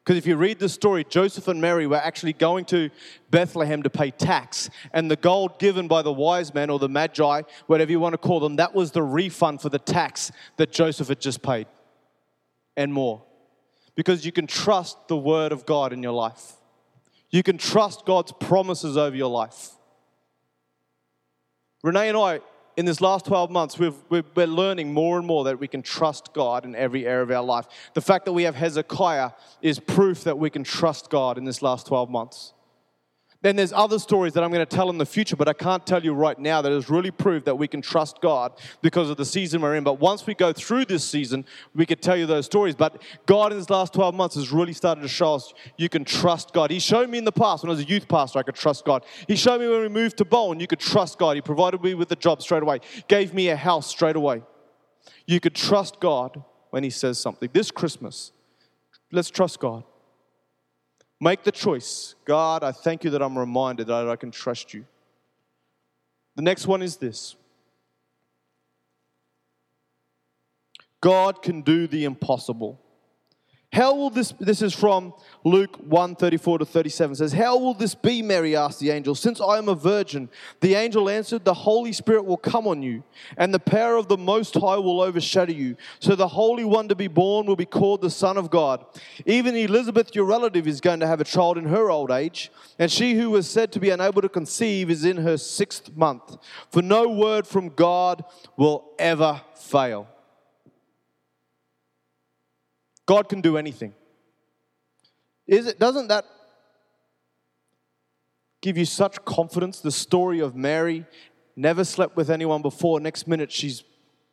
Because 0.06 0.18
if 0.18 0.26
you 0.26 0.36
read 0.36 0.60
the 0.60 0.68
story, 0.68 1.02
Joseph 1.02 1.48
and 1.48 1.60
Mary 1.60 1.88
were 1.88 1.96
actually 1.96 2.32
going 2.32 2.64
to 2.66 2.90
Bethlehem 3.32 3.82
to 3.82 3.90
pay 3.90 4.12
tax, 4.12 4.70
and 4.92 5.10
the 5.10 5.16
gold 5.16 5.58
given 5.58 5.88
by 5.88 6.02
the 6.02 6.12
wise 6.12 6.54
men 6.54 6.70
or 6.70 6.78
the 6.78 6.88
magi, 6.88 7.42
whatever 7.66 7.90
you 7.90 7.98
want 7.98 8.12
to 8.12 8.18
call 8.18 8.38
them, 8.38 8.54
that 8.56 8.72
was 8.72 8.92
the 8.92 9.02
refund 9.02 9.60
for 9.60 9.68
the 9.68 9.80
tax 9.80 10.30
that 10.58 10.70
Joseph 10.70 11.08
had 11.08 11.20
just 11.20 11.42
paid 11.42 11.66
and 12.76 12.92
more. 12.92 13.24
Because 13.96 14.24
you 14.24 14.30
can 14.30 14.46
trust 14.46 14.96
the 15.08 15.16
word 15.16 15.50
of 15.50 15.66
God 15.66 15.92
in 15.92 16.04
your 16.04 16.12
life, 16.12 16.52
you 17.30 17.42
can 17.42 17.58
trust 17.58 18.06
God's 18.06 18.30
promises 18.30 18.96
over 18.96 19.16
your 19.16 19.30
life. 19.30 19.70
Renee 21.86 22.08
and 22.08 22.18
I, 22.18 22.40
in 22.76 22.84
this 22.84 23.00
last 23.00 23.26
12 23.26 23.48
months, 23.48 23.78
we've, 23.78 23.94
we've, 24.08 24.24
we're 24.34 24.48
learning 24.48 24.92
more 24.92 25.18
and 25.18 25.24
more 25.26 25.44
that 25.44 25.60
we 25.60 25.68
can 25.68 25.82
trust 25.82 26.32
God 26.32 26.64
in 26.64 26.74
every 26.74 27.06
area 27.06 27.22
of 27.22 27.30
our 27.30 27.44
life. 27.44 27.66
The 27.94 28.00
fact 28.00 28.24
that 28.24 28.32
we 28.32 28.42
have 28.42 28.56
Hezekiah 28.56 29.30
is 29.62 29.78
proof 29.78 30.24
that 30.24 30.36
we 30.36 30.50
can 30.50 30.64
trust 30.64 31.10
God 31.10 31.38
in 31.38 31.44
this 31.44 31.62
last 31.62 31.86
12 31.86 32.10
months. 32.10 32.54
Then 33.42 33.56
there's 33.56 33.72
other 33.72 33.98
stories 33.98 34.32
that 34.32 34.42
I'm 34.42 34.50
going 34.50 34.64
to 34.64 34.76
tell 34.76 34.88
in 34.90 34.98
the 34.98 35.06
future, 35.06 35.36
but 35.36 35.48
I 35.48 35.52
can't 35.52 35.86
tell 35.86 36.02
you 36.02 36.14
right 36.14 36.38
now 36.38 36.62
that 36.62 36.72
has 36.72 36.88
really 36.88 37.10
proved 37.10 37.44
that 37.44 37.56
we 37.56 37.68
can 37.68 37.82
trust 37.82 38.20
God 38.20 38.52
because 38.82 39.10
of 39.10 39.16
the 39.16 39.24
season 39.24 39.60
we're 39.60 39.76
in. 39.76 39.84
But 39.84 40.00
once 40.00 40.26
we 40.26 40.34
go 40.34 40.52
through 40.52 40.86
this 40.86 41.04
season, 41.04 41.44
we 41.74 41.86
could 41.86 42.00
tell 42.00 42.16
you 42.16 42.26
those 42.26 42.46
stories. 42.46 42.74
But 42.74 43.02
God 43.26 43.52
in 43.52 43.58
this 43.58 43.70
last 43.70 43.92
12 43.92 44.14
months 44.14 44.34
has 44.36 44.50
really 44.50 44.72
started 44.72 45.02
to 45.02 45.08
show 45.08 45.34
us 45.34 45.52
you 45.76 45.88
can 45.88 46.04
trust 46.04 46.52
God. 46.52 46.70
He 46.70 46.78
showed 46.78 47.10
me 47.10 47.18
in 47.18 47.24
the 47.24 47.32
past 47.32 47.62
when 47.62 47.70
I 47.70 47.74
was 47.74 47.84
a 47.84 47.88
youth 47.88 48.08
pastor, 48.08 48.38
I 48.38 48.42
could 48.42 48.54
trust 48.54 48.84
God. 48.84 49.04
He 49.28 49.36
showed 49.36 49.60
me 49.60 49.68
when 49.68 49.82
we 49.82 49.88
moved 49.88 50.16
to 50.18 50.24
Bowen, 50.24 50.60
you 50.60 50.66
could 50.66 50.80
trust 50.80 51.18
God. 51.18 51.36
He 51.36 51.42
provided 51.42 51.82
me 51.82 51.94
with 51.94 52.10
a 52.12 52.16
job 52.16 52.42
straight 52.42 52.62
away, 52.62 52.80
gave 53.08 53.34
me 53.34 53.48
a 53.48 53.56
house 53.56 53.86
straight 53.86 54.16
away. 54.16 54.42
You 55.26 55.40
could 55.40 55.54
trust 55.54 56.00
God 56.00 56.42
when 56.70 56.82
He 56.84 56.90
says 56.90 57.18
something. 57.18 57.50
This 57.52 57.70
Christmas, 57.70 58.32
let's 59.12 59.30
trust 59.30 59.60
God. 59.60 59.84
Make 61.20 61.44
the 61.44 61.52
choice. 61.52 62.14
God, 62.24 62.62
I 62.62 62.72
thank 62.72 63.04
you 63.04 63.10
that 63.10 63.22
I'm 63.22 63.38
reminded 63.38 63.86
that 63.86 64.08
I 64.08 64.16
can 64.16 64.30
trust 64.30 64.74
you. 64.74 64.84
The 66.36 66.42
next 66.42 66.66
one 66.66 66.82
is 66.82 66.96
this 66.96 67.36
God 71.00 71.42
can 71.42 71.62
do 71.62 71.86
the 71.86 72.04
impossible. 72.04 72.80
How 73.76 73.94
will 73.94 74.08
this, 74.08 74.32
this 74.40 74.62
is 74.62 74.72
from 74.72 75.12
Luke 75.44 75.76
1 75.76 76.16
34 76.16 76.60
to 76.60 76.64
37, 76.64 77.16
says, 77.16 77.34
How 77.34 77.58
will 77.58 77.74
this 77.74 77.94
be, 77.94 78.22
Mary 78.22 78.56
asked 78.56 78.80
the 78.80 78.88
angel, 78.88 79.14
since 79.14 79.38
I 79.38 79.58
am 79.58 79.68
a 79.68 79.74
virgin? 79.74 80.30
The 80.62 80.76
angel 80.76 81.10
answered, 81.10 81.44
The 81.44 81.52
Holy 81.52 81.92
Spirit 81.92 82.24
will 82.24 82.38
come 82.38 82.66
on 82.66 82.82
you, 82.82 83.04
and 83.36 83.52
the 83.52 83.58
power 83.58 83.96
of 83.96 84.08
the 84.08 84.16
Most 84.16 84.54
High 84.54 84.78
will 84.78 85.02
overshadow 85.02 85.52
you. 85.52 85.76
So 85.98 86.16
the 86.16 86.26
Holy 86.26 86.64
One 86.64 86.88
to 86.88 86.94
be 86.94 87.06
born 87.06 87.44
will 87.44 87.54
be 87.54 87.66
called 87.66 88.00
the 88.00 88.08
Son 88.08 88.38
of 88.38 88.48
God. 88.48 88.82
Even 89.26 89.54
Elizabeth, 89.54 90.14
your 90.14 90.24
relative, 90.24 90.66
is 90.66 90.80
going 90.80 91.00
to 91.00 91.06
have 91.06 91.20
a 91.20 91.24
child 91.24 91.58
in 91.58 91.66
her 91.66 91.90
old 91.90 92.10
age, 92.10 92.50
and 92.78 92.90
she 92.90 93.12
who 93.12 93.28
was 93.28 93.46
said 93.46 93.72
to 93.72 93.78
be 93.78 93.90
unable 93.90 94.22
to 94.22 94.30
conceive 94.30 94.88
is 94.88 95.04
in 95.04 95.18
her 95.18 95.36
sixth 95.36 95.94
month. 95.94 96.38
For 96.70 96.80
no 96.80 97.10
word 97.10 97.46
from 97.46 97.68
God 97.68 98.24
will 98.56 98.92
ever 98.98 99.42
fail. 99.54 100.08
God 103.06 103.28
can 103.28 103.40
do 103.40 103.56
anything. 103.56 103.94
Is 105.46 105.68
it, 105.68 105.78
doesn't 105.78 106.08
that 106.08 106.24
give 108.60 108.76
you 108.76 108.84
such 108.84 109.24
confidence? 109.24 109.80
The 109.80 109.92
story 109.92 110.40
of 110.40 110.56
Mary 110.56 111.06
never 111.54 111.84
slept 111.84 112.16
with 112.16 112.30
anyone 112.30 112.62
before. 112.62 112.98
Next 112.98 113.28
minute, 113.28 113.52
she's 113.52 113.84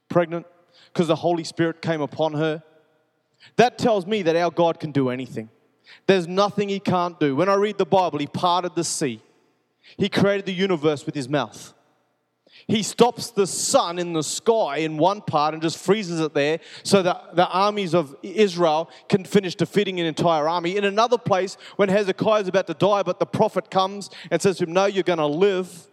pregnant 0.09 0.47
because 0.91 1.07
the 1.07 1.15
Holy 1.15 1.43
Spirit 1.43 1.81
came 1.81 2.01
upon 2.01 2.33
her. 2.33 2.63
That 3.57 3.77
tells 3.77 4.07
me 4.07 4.23
that 4.23 4.35
our 4.35 4.51
God 4.51 4.79
can 4.79 4.91
do 4.91 5.09
anything. 5.09 5.49
There's 6.07 6.27
nothing 6.27 6.69
He 6.69 6.79
can't 6.79 7.19
do. 7.19 7.35
When 7.35 7.49
I 7.49 7.55
read 7.55 7.77
the 7.77 7.85
Bible, 7.85 8.19
He 8.19 8.27
parted 8.27 8.73
the 8.75 8.83
sea, 8.83 9.21
He 9.97 10.09
created 10.09 10.45
the 10.45 10.53
universe 10.53 11.05
with 11.05 11.13
His 11.13 11.29
mouth. 11.29 11.73
He 12.67 12.83
stops 12.83 13.31
the 13.31 13.47
sun 13.47 13.99
in 13.99 14.13
the 14.13 14.23
sky 14.23 14.77
in 14.77 14.97
one 14.97 15.21
part 15.21 15.53
and 15.53 15.61
just 15.61 15.77
freezes 15.77 16.19
it 16.19 16.33
there 16.33 16.59
so 16.83 17.01
that 17.01 17.35
the 17.35 17.47
armies 17.47 17.93
of 17.93 18.15
Israel 18.23 18.89
can 19.09 19.25
finish 19.25 19.55
defeating 19.55 19.99
an 19.99 20.05
entire 20.05 20.47
army. 20.47 20.77
In 20.77 20.85
another 20.85 21.17
place, 21.17 21.57
when 21.75 21.89
Hezekiah 21.89 22.41
is 22.41 22.47
about 22.47 22.67
to 22.67 22.73
die, 22.73 23.03
but 23.03 23.19
the 23.19 23.25
prophet 23.25 23.69
comes 23.69 24.09
and 24.31 24.41
says 24.41 24.57
to 24.57 24.63
him, 24.63 24.73
No, 24.73 24.85
you're 24.85 25.03
going 25.03 25.19
to 25.19 25.25
live. 25.25 25.87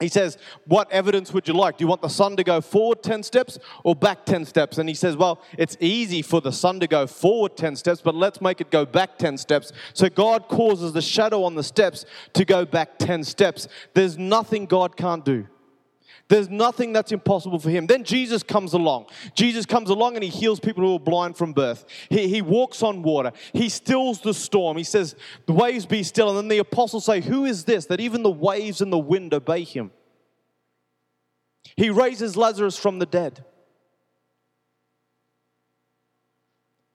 He 0.00 0.08
says, 0.08 0.38
What 0.66 0.90
evidence 0.90 1.32
would 1.34 1.46
you 1.46 1.52
like? 1.52 1.76
Do 1.76 1.84
you 1.84 1.88
want 1.88 2.00
the 2.00 2.08
sun 2.08 2.36
to 2.36 2.44
go 2.44 2.62
forward 2.62 3.02
10 3.02 3.22
steps 3.22 3.58
or 3.84 3.94
back 3.94 4.24
10 4.24 4.46
steps? 4.46 4.78
And 4.78 4.88
he 4.88 4.94
says, 4.94 5.16
Well, 5.16 5.42
it's 5.58 5.76
easy 5.78 6.22
for 6.22 6.40
the 6.40 6.52
sun 6.52 6.80
to 6.80 6.86
go 6.86 7.06
forward 7.06 7.58
10 7.58 7.76
steps, 7.76 8.00
but 8.00 8.14
let's 8.14 8.40
make 8.40 8.62
it 8.62 8.70
go 8.70 8.86
back 8.86 9.18
10 9.18 9.36
steps. 9.36 9.72
So 9.92 10.08
God 10.08 10.48
causes 10.48 10.94
the 10.94 11.02
shadow 11.02 11.44
on 11.44 11.54
the 11.54 11.62
steps 11.62 12.06
to 12.32 12.46
go 12.46 12.64
back 12.64 12.98
10 12.98 13.24
steps. 13.24 13.68
There's 13.92 14.16
nothing 14.16 14.64
God 14.64 14.96
can't 14.96 15.24
do. 15.24 15.46
There's 16.30 16.48
nothing 16.48 16.92
that's 16.92 17.10
impossible 17.10 17.58
for 17.58 17.70
him. 17.70 17.88
Then 17.88 18.04
Jesus 18.04 18.44
comes 18.44 18.72
along. 18.72 19.06
Jesus 19.34 19.66
comes 19.66 19.90
along 19.90 20.14
and 20.14 20.22
he 20.22 20.30
heals 20.30 20.60
people 20.60 20.84
who 20.84 20.94
are 20.94 21.00
blind 21.00 21.36
from 21.36 21.52
birth. 21.52 21.84
He, 22.08 22.28
he 22.28 22.40
walks 22.40 22.84
on 22.84 23.02
water. 23.02 23.32
He 23.52 23.68
stills 23.68 24.20
the 24.20 24.32
storm. 24.32 24.76
He 24.76 24.84
says, 24.84 25.16
The 25.46 25.52
waves 25.52 25.86
be 25.86 26.04
still. 26.04 26.28
And 26.28 26.38
then 26.38 26.46
the 26.46 26.58
apostles 26.58 27.04
say, 27.04 27.20
Who 27.20 27.46
is 27.46 27.64
this 27.64 27.86
that 27.86 27.98
even 27.98 28.22
the 28.22 28.30
waves 28.30 28.80
and 28.80 28.92
the 28.92 28.98
wind 28.98 29.34
obey 29.34 29.64
him? 29.64 29.90
He 31.76 31.90
raises 31.90 32.36
Lazarus 32.36 32.76
from 32.76 33.00
the 33.00 33.06
dead. 33.06 33.44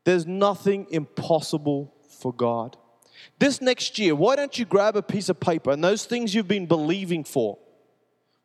There's 0.06 0.26
nothing 0.26 0.88
impossible 0.91 1.93
for 2.21 2.32
God. 2.32 2.78
This 3.38 3.60
next 3.60 4.00
year, 4.00 4.15
why 4.15 4.38
don't 4.38 4.58
you 4.58 4.63
grab 4.63 4.95
a 4.95 5.04
piece 5.04 5.28
of 5.28 5.41
paper 5.41 5.71
and 5.71 5.84
those 5.84 6.06
things 6.06 6.34
you've 6.34 6.48
been 6.48 6.67
believing 6.67 7.26
for? 7.26 7.58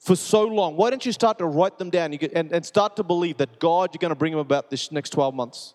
For 0.01 0.17
so 0.17 0.45
long. 0.45 0.77
Why 0.77 0.91
don't 0.91 1.05
you 1.05 1.13
start 1.13 1.39
to 1.39 1.47
write 1.47 1.79
them 1.79 1.91
down 1.91 2.15
and, 2.15 2.53
and 2.53 2.67
start 2.67 2.97
to 2.97 3.05
believe 3.05 3.37
that 3.37 3.61
God, 3.61 3.91
you're 3.93 4.01
going 4.01 4.11
to 4.11 4.17
bring 4.17 4.33
them 4.33 4.41
about 4.41 4.71
this 4.71 4.91
next 4.91 5.11
12 5.11 5.35
months? 5.35 5.75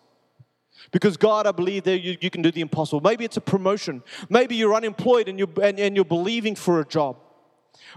Because 0.91 1.15
God, 1.15 1.47
I 1.47 1.51
believe 1.51 1.83
that 1.83 1.99
you, 1.99 2.17
you 2.19 2.29
can 2.29 2.41
do 2.41 2.51
the 2.51 2.61
impossible. 2.61 3.01
Maybe 3.01 3.23
it's 3.23 3.37
a 3.37 3.41
promotion. 3.41 4.03
Maybe 4.29 4.55
you're 4.55 4.73
unemployed 4.73 5.29
and 5.29 5.37
you're, 5.39 5.49
and, 5.63 5.79
and 5.79 5.95
you're 5.95 6.03
believing 6.03 6.55
for 6.55 6.79
a 6.79 6.85
job. 6.85 7.17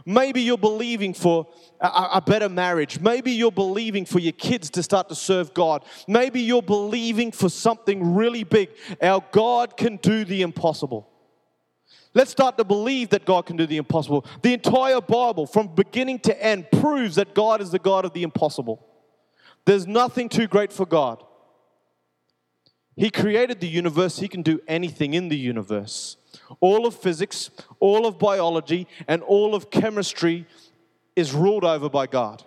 Maybe 0.04 0.42
you're 0.42 0.58
believing 0.58 1.14
for 1.14 1.46
a, 1.80 2.08
a, 2.14 2.20
better 2.20 2.48
marriage. 2.48 3.00
Maybe 3.00 3.32
you're 3.32 3.50
believing 3.50 4.04
for 4.04 4.18
your 4.18 4.32
kids 4.32 4.70
to 4.70 4.82
start 4.82 5.08
to 5.08 5.14
serve 5.14 5.54
God. 5.54 5.84
Maybe 6.06 6.40
you're 6.40 6.62
believing 6.62 7.32
for 7.32 7.48
something 7.48 8.14
really 8.14 8.44
big. 8.44 8.70
Our 9.02 9.24
God 9.32 9.76
can 9.76 9.96
do 9.96 10.24
the 10.24 10.42
impossible. 10.42 11.08
Let's 12.18 12.32
start 12.32 12.58
to 12.58 12.64
believe 12.64 13.10
that 13.10 13.24
God 13.24 13.46
can 13.46 13.56
do 13.56 13.64
the 13.64 13.76
impossible. 13.76 14.26
The 14.42 14.52
entire 14.52 15.00
Bible, 15.00 15.46
from 15.46 15.72
beginning 15.72 16.18
to 16.20 16.44
end, 16.44 16.68
proves 16.72 17.14
that 17.14 17.32
God 17.32 17.60
is 17.60 17.70
the 17.70 17.78
God 17.78 18.04
of 18.04 18.12
the 18.12 18.24
impossible. 18.24 18.84
There's 19.64 19.86
nothing 19.86 20.28
too 20.28 20.48
great 20.48 20.72
for 20.72 20.84
God. 20.84 21.22
He 22.96 23.08
created 23.10 23.60
the 23.60 23.68
universe, 23.68 24.18
He 24.18 24.26
can 24.26 24.42
do 24.42 24.60
anything 24.66 25.14
in 25.14 25.28
the 25.28 25.36
universe. 25.36 26.16
All 26.58 26.88
of 26.88 26.96
physics, 26.96 27.50
all 27.78 28.04
of 28.04 28.18
biology, 28.18 28.88
and 29.06 29.22
all 29.22 29.54
of 29.54 29.70
chemistry 29.70 30.44
is 31.14 31.32
ruled 31.32 31.62
over 31.62 31.88
by 31.88 32.08
God. 32.08 32.42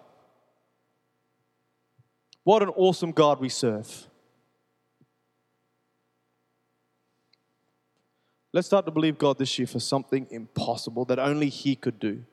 What 2.43 2.61
an 2.61 2.69
awesome 2.75 3.13
God 3.13 3.39
we 3.39 3.47
serve. 3.47 4.09
Let's 8.53 8.67
start 8.67 8.85
to 8.85 8.91
believe 8.91 9.17
God 9.17 9.37
this 9.37 9.57
year 9.57 9.67
for 9.67 9.79
something 9.79 10.27
impossible 10.29 11.05
that 11.05 11.19
only 11.19 11.49
He 11.49 11.75
could 11.75 11.99
do. 11.99 12.23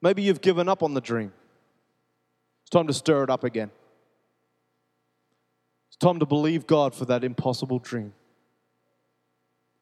Maybe 0.00 0.22
you've 0.22 0.40
given 0.40 0.68
up 0.68 0.82
on 0.82 0.94
the 0.94 1.00
dream. 1.00 1.32
It's 2.62 2.70
time 2.70 2.86
to 2.86 2.92
stir 2.92 3.24
it 3.24 3.30
up 3.30 3.44
again. 3.44 3.70
It's 5.88 5.96
time 5.96 6.18
to 6.20 6.26
believe 6.26 6.66
God 6.66 6.94
for 6.94 7.04
that 7.06 7.24
impossible 7.24 7.78
dream. 7.78 8.12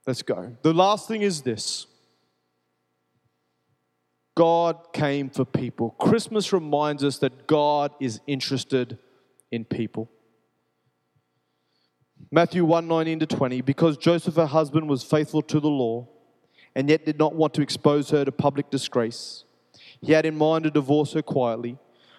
Let's 0.06 0.22
go. 0.22 0.56
The 0.62 0.74
last 0.74 1.08
thing 1.08 1.22
is 1.22 1.42
this 1.42 1.86
God 4.34 4.92
came 4.92 5.28
for 5.28 5.44
people. 5.44 5.90
Christmas 5.92 6.52
reminds 6.52 7.04
us 7.04 7.18
that 7.18 7.46
God 7.46 7.92
is 8.00 8.20
interested 8.26 8.98
in 9.50 9.64
people. 9.64 10.10
Matthew 12.32 12.64
1 12.64 12.86
19 12.86 13.18
to 13.20 13.26
20, 13.26 13.60
because 13.62 13.96
Joseph, 13.96 14.36
her 14.36 14.46
husband, 14.46 14.88
was 14.88 15.02
faithful 15.02 15.42
to 15.42 15.58
the 15.58 15.68
law 15.68 16.06
and 16.76 16.88
yet 16.88 17.04
did 17.04 17.18
not 17.18 17.34
want 17.34 17.54
to 17.54 17.62
expose 17.62 18.10
her 18.10 18.24
to 18.24 18.30
public 18.30 18.70
disgrace, 18.70 19.44
he 20.00 20.12
had 20.12 20.24
in 20.24 20.36
mind 20.36 20.64
to 20.64 20.70
divorce 20.70 21.12
her 21.14 21.22
quietly. 21.22 21.76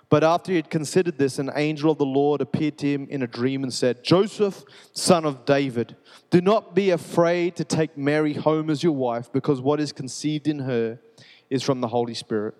But 0.10 0.26
after 0.26 0.52
he 0.52 0.58
had 0.58 0.69
considered 0.69 1.17
this, 1.17 1.39
an 1.39 1.50
angel 1.56 1.91
of 1.91 1.97
the 1.97 2.06
Lord 2.06 2.41
appeared 2.41 2.78
to 2.80 2.88
him 2.88 3.08
in 3.10 3.24
a 3.24 3.28
dream 3.28 3.63
and 3.63 3.74
said, 3.74 4.04
Joseph, 4.04 4.65
son 4.91 5.24
of 5.24 5.45
David, 5.45 5.95
do 6.30 6.41
not 6.41 6.76
be 6.76 6.89
afraid 6.89 7.56
to 7.56 7.63
take 7.63 7.97
Mary 7.97 8.34
home 8.34 8.69
as 8.69 8.84
your 8.84 8.91
wife, 8.91 9.32
because 9.32 9.62
what 9.62 9.80
is 9.80 9.93
conceived 9.93 10.50
in 10.50 10.60
her 10.60 11.00
is 11.50 11.63
from 11.63 11.80
the 11.80 11.88
Holy 11.88 12.13
Spirit. 12.13 12.56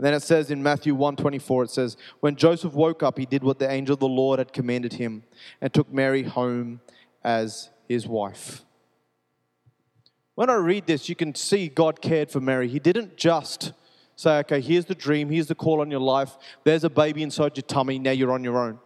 And 0.00 0.06
then 0.06 0.14
it 0.14 0.22
says 0.22 0.50
in 0.50 0.62
Matthew 0.62 0.94
1:24 0.94 1.64
it 1.64 1.70
says 1.70 1.98
when 2.20 2.34
Joseph 2.34 2.72
woke 2.72 3.02
up 3.02 3.18
he 3.18 3.26
did 3.26 3.44
what 3.44 3.58
the 3.58 3.70
angel 3.70 3.92
of 3.92 4.00
the 4.00 4.08
Lord 4.08 4.38
had 4.38 4.50
commanded 4.50 4.94
him 4.94 5.24
and 5.60 5.70
took 5.74 5.92
Mary 5.92 6.22
home 6.22 6.80
as 7.22 7.68
his 7.86 8.08
wife. 8.08 8.64
When 10.36 10.48
I 10.48 10.54
read 10.54 10.86
this 10.86 11.10
you 11.10 11.14
can 11.14 11.34
see 11.34 11.68
God 11.68 12.00
cared 12.00 12.30
for 12.30 12.40
Mary. 12.40 12.66
He 12.66 12.78
didn't 12.78 13.18
just 13.18 13.74
say 14.16 14.38
okay 14.38 14.62
here's 14.62 14.86
the 14.86 14.94
dream, 14.94 15.28
here's 15.28 15.48
the 15.48 15.54
call 15.54 15.82
on 15.82 15.90
your 15.90 16.00
life. 16.00 16.38
There's 16.64 16.84
a 16.84 16.88
baby 16.88 17.22
inside 17.22 17.58
your 17.58 17.64
tummy, 17.64 17.98
now 17.98 18.12
you're 18.12 18.32
on 18.32 18.42
your 18.42 18.56
own. 18.56 18.78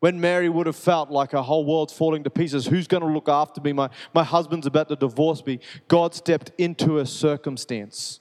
When 0.00 0.20
Mary 0.20 0.50
would 0.50 0.66
have 0.66 0.76
felt 0.76 1.10
like 1.10 1.32
her 1.32 1.40
whole 1.40 1.64
world's 1.64 1.94
falling 1.94 2.24
to 2.24 2.30
pieces, 2.30 2.66
who's 2.66 2.86
going 2.86 3.02
to 3.02 3.08
look 3.08 3.30
after 3.30 3.62
me? 3.62 3.72
My, 3.72 3.88
my 4.12 4.22
husband's 4.22 4.66
about 4.66 4.90
to 4.90 4.96
divorce 4.96 5.42
me. 5.46 5.60
God 5.88 6.14
stepped 6.14 6.52
into 6.58 6.98
a 6.98 7.06
circumstance 7.06 8.20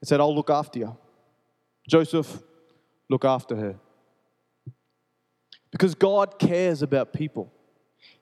and 0.00 0.08
said, 0.08 0.20
I'll 0.20 0.34
look 0.34 0.50
after 0.50 0.78
you. 0.78 0.96
Joseph, 1.88 2.42
look 3.08 3.24
after 3.24 3.56
her. 3.56 3.76
Because 5.70 5.94
God 5.94 6.38
cares 6.38 6.82
about 6.82 7.12
people. 7.12 7.52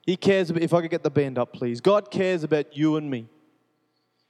He 0.05 0.15
cares 0.15 0.49
about, 0.49 0.63
if 0.63 0.73
I 0.73 0.81
could 0.81 0.91
get 0.91 1.03
the 1.03 1.09
band 1.09 1.37
up, 1.37 1.53
please. 1.53 1.81
God 1.81 2.11
cares 2.11 2.43
about 2.43 2.75
you 2.75 2.95
and 2.97 3.09
me. 3.09 3.27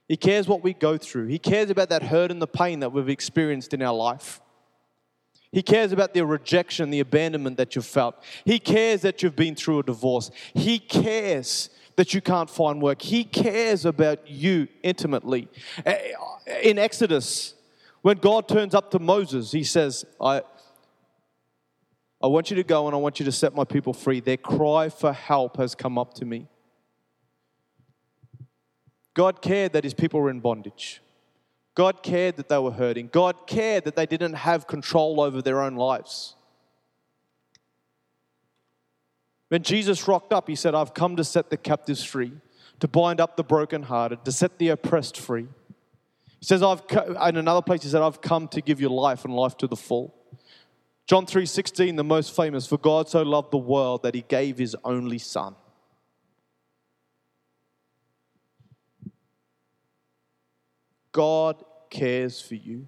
He 0.07 0.17
cares 0.17 0.47
what 0.47 0.63
we 0.63 0.73
go 0.73 0.97
through. 0.97 1.27
He 1.27 1.39
cares 1.39 1.69
about 1.69 1.89
that 1.89 2.03
hurt 2.03 2.31
and 2.31 2.41
the 2.41 2.47
pain 2.47 2.79
that 2.79 2.91
we've 2.91 3.09
experienced 3.09 3.73
in 3.73 3.81
our 3.81 3.93
life. 3.93 4.41
He 5.51 5.62
cares 5.62 5.91
about 5.91 6.13
the 6.13 6.25
rejection, 6.25 6.89
the 6.89 6.99
abandonment 6.99 7.57
that 7.57 7.75
you've 7.75 7.85
felt. 7.85 8.15
He 8.45 8.59
cares 8.59 9.01
that 9.01 9.23
you've 9.23 9.35
been 9.35 9.55
through 9.55 9.79
a 9.79 9.83
divorce. 9.83 10.31
He 10.53 10.79
cares 10.79 11.69
that 11.99 12.13
you 12.13 12.21
can't 12.21 12.49
find 12.49 12.81
work. 12.81 13.01
He 13.01 13.25
cares 13.25 13.83
about 13.83 14.25
you 14.25 14.69
intimately. 14.83 15.49
In 16.63 16.79
Exodus, 16.79 17.55
when 18.03 18.19
God 18.19 18.47
turns 18.47 18.73
up 18.73 18.89
to 18.91 18.99
Moses, 18.99 19.51
he 19.51 19.65
says, 19.65 20.05
I, 20.21 20.43
I 22.23 22.27
want 22.27 22.51
you 22.51 22.55
to 22.55 22.63
go 22.63 22.88
and 22.88 22.95
I 22.95 22.99
want 22.99 23.19
you 23.19 23.25
to 23.25 23.33
set 23.33 23.53
my 23.53 23.65
people 23.65 23.91
free. 23.91 24.21
Their 24.21 24.38
cry 24.38 24.88
for 24.88 25.12
help 25.12 25.57
has 25.57 25.75
come 25.75 25.97
up 25.97 26.13
to 26.13 26.25
me. 26.25 26.47
God 29.13 29.41
cared 29.41 29.73
that 29.73 29.83
his 29.83 29.93
people 29.93 30.21
were 30.21 30.29
in 30.29 30.39
bondage. 30.39 31.01
God 31.75 32.01
cared 32.01 32.38
that 32.38 32.47
they 32.47 32.59
were 32.59 32.71
hurting. 32.71 33.09
God 33.12 33.45
cared 33.45 33.83
that 33.83 33.97
they 33.97 34.05
didn't 34.05 34.35
have 34.35 34.67
control 34.67 35.19
over 35.19 35.41
their 35.41 35.62
own 35.62 35.75
lives. 35.75 36.35
When 39.49 39.63
Jesus 39.63 40.07
rocked 40.07 40.31
up, 40.31 40.47
he 40.47 40.55
said, 40.55 40.73
I've 40.73 40.93
come 40.93 41.15
to 41.17 41.23
set 41.23 41.49
the 41.49 41.57
captives 41.57 42.03
free, 42.03 42.33
to 42.79 42.88
bind 42.88 43.19
up 43.19 43.35
the 43.35 43.43
brokenhearted, 43.43 44.23
to 44.25 44.31
set 44.31 44.57
the 44.57 44.69
oppressed 44.69 45.17
free. 45.17 45.47
He 46.39 46.45
says, 46.45 46.63
I've, 46.63 46.81
in 47.27 47.35
another 47.35 47.62
place, 47.62 47.83
he 47.83 47.89
said, 47.89 48.01
I've 48.01 48.21
come 48.21 48.47
to 48.49 48.62
give 48.62 48.79
you 48.79 48.89
life 48.89 49.25
and 49.25 49.35
life 49.35 49.57
to 49.57 49.67
the 49.67 49.75
full. 49.75 50.15
John 51.07 51.25
3:16, 51.25 51.97
the 51.97 52.03
most 52.03 52.35
famous, 52.35 52.67
for 52.67 52.77
God 52.77 53.09
so 53.09 53.23
loved 53.23 53.49
the 53.49 53.57
world 53.57 54.03
that 54.03 54.13
he 54.13 54.21
gave 54.21 54.59
his 54.59 54.75
only 54.83 55.17
son. 55.17 55.55
God 61.12 61.63
cares 61.89 62.39
for 62.39 62.53
you. 62.53 62.88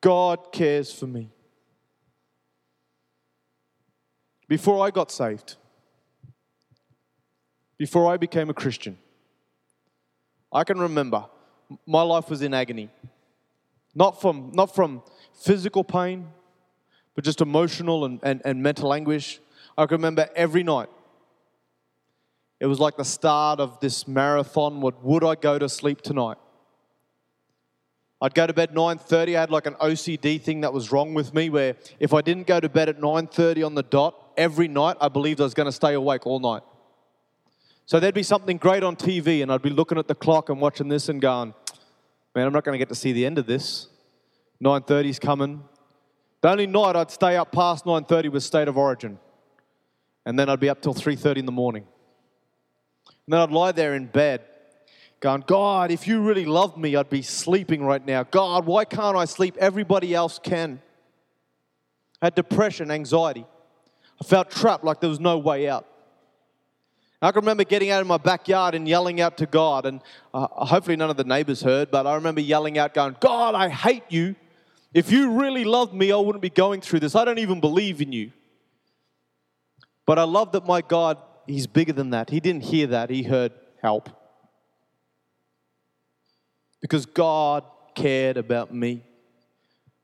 God 0.00 0.50
cares 0.50 0.90
for 0.90 1.06
me. 1.06 1.33
Before 4.48 4.86
I 4.86 4.90
got 4.90 5.10
saved, 5.10 5.56
before 7.78 8.12
I 8.12 8.16
became 8.16 8.50
a 8.50 8.54
Christian, 8.54 8.98
I 10.52 10.64
can 10.64 10.78
remember 10.78 11.26
my 11.86 12.02
life 12.02 12.28
was 12.28 12.42
in 12.42 12.54
agony. 12.54 12.90
Not 13.94 14.20
from, 14.20 14.50
not 14.52 14.74
from 14.74 15.02
physical 15.32 15.84
pain, 15.84 16.28
but 17.14 17.24
just 17.24 17.40
emotional 17.40 18.04
and, 18.04 18.20
and, 18.22 18.42
and 18.44 18.62
mental 18.62 18.92
anguish. 18.92 19.40
I 19.78 19.86
can 19.86 19.96
remember 19.96 20.28
every 20.34 20.62
night. 20.62 20.88
It 22.60 22.66
was 22.66 22.80
like 22.80 22.96
the 22.96 23.04
start 23.04 23.60
of 23.60 23.80
this 23.80 24.06
marathon. 24.06 24.80
Would, 24.80 25.02
would 25.02 25.24
I 25.24 25.34
go 25.34 25.58
to 25.58 25.68
sleep 25.68 26.02
tonight? 26.02 26.38
I'd 28.24 28.32
go 28.32 28.46
to 28.46 28.54
bed 28.54 28.70
9:30. 28.72 29.36
I 29.36 29.40
had 29.40 29.50
like 29.50 29.66
an 29.66 29.74
OCD 29.74 30.40
thing 30.40 30.62
that 30.62 30.72
was 30.72 30.90
wrong 30.90 31.12
with 31.12 31.34
me 31.34 31.50
where 31.50 31.76
if 32.00 32.14
I 32.14 32.22
didn't 32.22 32.46
go 32.46 32.58
to 32.58 32.70
bed 32.70 32.88
at 32.88 32.98
9:30 32.98 33.62
on 33.62 33.74
the 33.74 33.82
dot 33.82 34.14
every 34.38 34.66
night, 34.66 34.96
I 34.98 35.08
believed 35.10 35.42
I 35.42 35.44
was 35.44 35.52
going 35.52 35.66
to 35.66 35.72
stay 35.72 35.92
awake 35.92 36.26
all 36.26 36.40
night. 36.40 36.62
So 37.84 38.00
there'd 38.00 38.14
be 38.14 38.22
something 38.22 38.56
great 38.56 38.82
on 38.82 38.96
TV 38.96 39.42
and 39.42 39.52
I'd 39.52 39.60
be 39.60 39.68
looking 39.68 39.98
at 39.98 40.08
the 40.08 40.14
clock 40.14 40.48
and 40.48 40.58
watching 40.58 40.88
this 40.88 41.10
and 41.10 41.20
going, 41.20 41.52
"Man, 42.34 42.46
I'm 42.46 42.52
not 42.54 42.64
going 42.64 42.72
to 42.72 42.78
get 42.78 42.88
to 42.88 42.94
see 42.94 43.12
the 43.12 43.26
end 43.26 43.36
of 43.36 43.44
this. 43.44 43.88
9:30's 44.62 45.18
coming. 45.18 45.62
The 46.40 46.48
only 46.48 46.66
night 46.66 46.96
I'd 46.96 47.10
stay 47.10 47.36
up 47.36 47.52
past 47.52 47.84
9:30 47.84 48.30
was 48.30 48.46
State 48.46 48.68
of 48.68 48.78
Origin. 48.78 49.18
And 50.24 50.38
then 50.38 50.48
I'd 50.48 50.60
be 50.60 50.70
up 50.70 50.80
till 50.80 50.94
3:30 50.94 51.40
in 51.40 51.44
the 51.44 51.52
morning. 51.52 51.86
And 53.26 53.34
then 53.34 53.40
I'd 53.42 53.50
lie 53.50 53.72
there 53.72 53.94
in 53.94 54.06
bed 54.06 54.40
going, 55.24 55.42
God, 55.46 55.90
if 55.90 56.06
you 56.06 56.20
really 56.20 56.44
loved 56.44 56.76
me, 56.76 56.96
I'd 56.96 57.08
be 57.08 57.22
sleeping 57.22 57.82
right 57.82 58.04
now. 58.04 58.24
God, 58.24 58.66
why 58.66 58.84
can't 58.84 59.16
I 59.16 59.24
sleep? 59.24 59.56
Everybody 59.58 60.12
else 60.12 60.38
can. 60.38 60.82
I 62.20 62.26
had 62.26 62.34
depression, 62.34 62.90
anxiety. 62.90 63.46
I 64.20 64.24
felt 64.24 64.50
trapped 64.50 64.84
like 64.84 65.00
there 65.00 65.08
was 65.08 65.20
no 65.20 65.38
way 65.38 65.66
out. 65.66 65.86
I 67.22 67.32
can 67.32 67.40
remember 67.40 67.64
getting 67.64 67.90
out 67.90 68.02
in 68.02 68.06
my 68.06 68.18
backyard 68.18 68.74
and 68.74 68.86
yelling 68.86 69.18
out 69.22 69.38
to 69.38 69.46
God, 69.46 69.86
and 69.86 70.02
uh, 70.34 70.46
hopefully 70.46 70.96
none 70.96 71.08
of 71.08 71.16
the 71.16 71.24
neighbors 71.24 71.62
heard, 71.62 71.90
but 71.90 72.06
I 72.06 72.16
remember 72.16 72.42
yelling 72.42 72.76
out, 72.76 72.92
going, 72.92 73.16
God, 73.18 73.54
I 73.54 73.70
hate 73.70 74.04
you. 74.10 74.36
If 74.92 75.10
you 75.10 75.40
really 75.40 75.64
loved 75.64 75.94
me, 75.94 76.12
I 76.12 76.16
wouldn't 76.16 76.42
be 76.42 76.50
going 76.50 76.82
through 76.82 77.00
this. 77.00 77.14
I 77.14 77.24
don't 77.24 77.38
even 77.38 77.60
believe 77.60 78.02
in 78.02 78.12
you. 78.12 78.30
But 80.04 80.18
I 80.18 80.24
love 80.24 80.52
that 80.52 80.66
my 80.66 80.82
God, 80.82 81.16
He's 81.46 81.66
bigger 81.66 81.94
than 81.94 82.10
that. 82.10 82.28
He 82.28 82.40
didn't 82.40 82.64
hear 82.64 82.88
that, 82.88 83.08
He 83.08 83.22
heard 83.22 83.52
help. 83.80 84.10
Because 86.84 87.06
God 87.06 87.64
cared 87.94 88.36
about 88.36 88.74
me. 88.74 89.02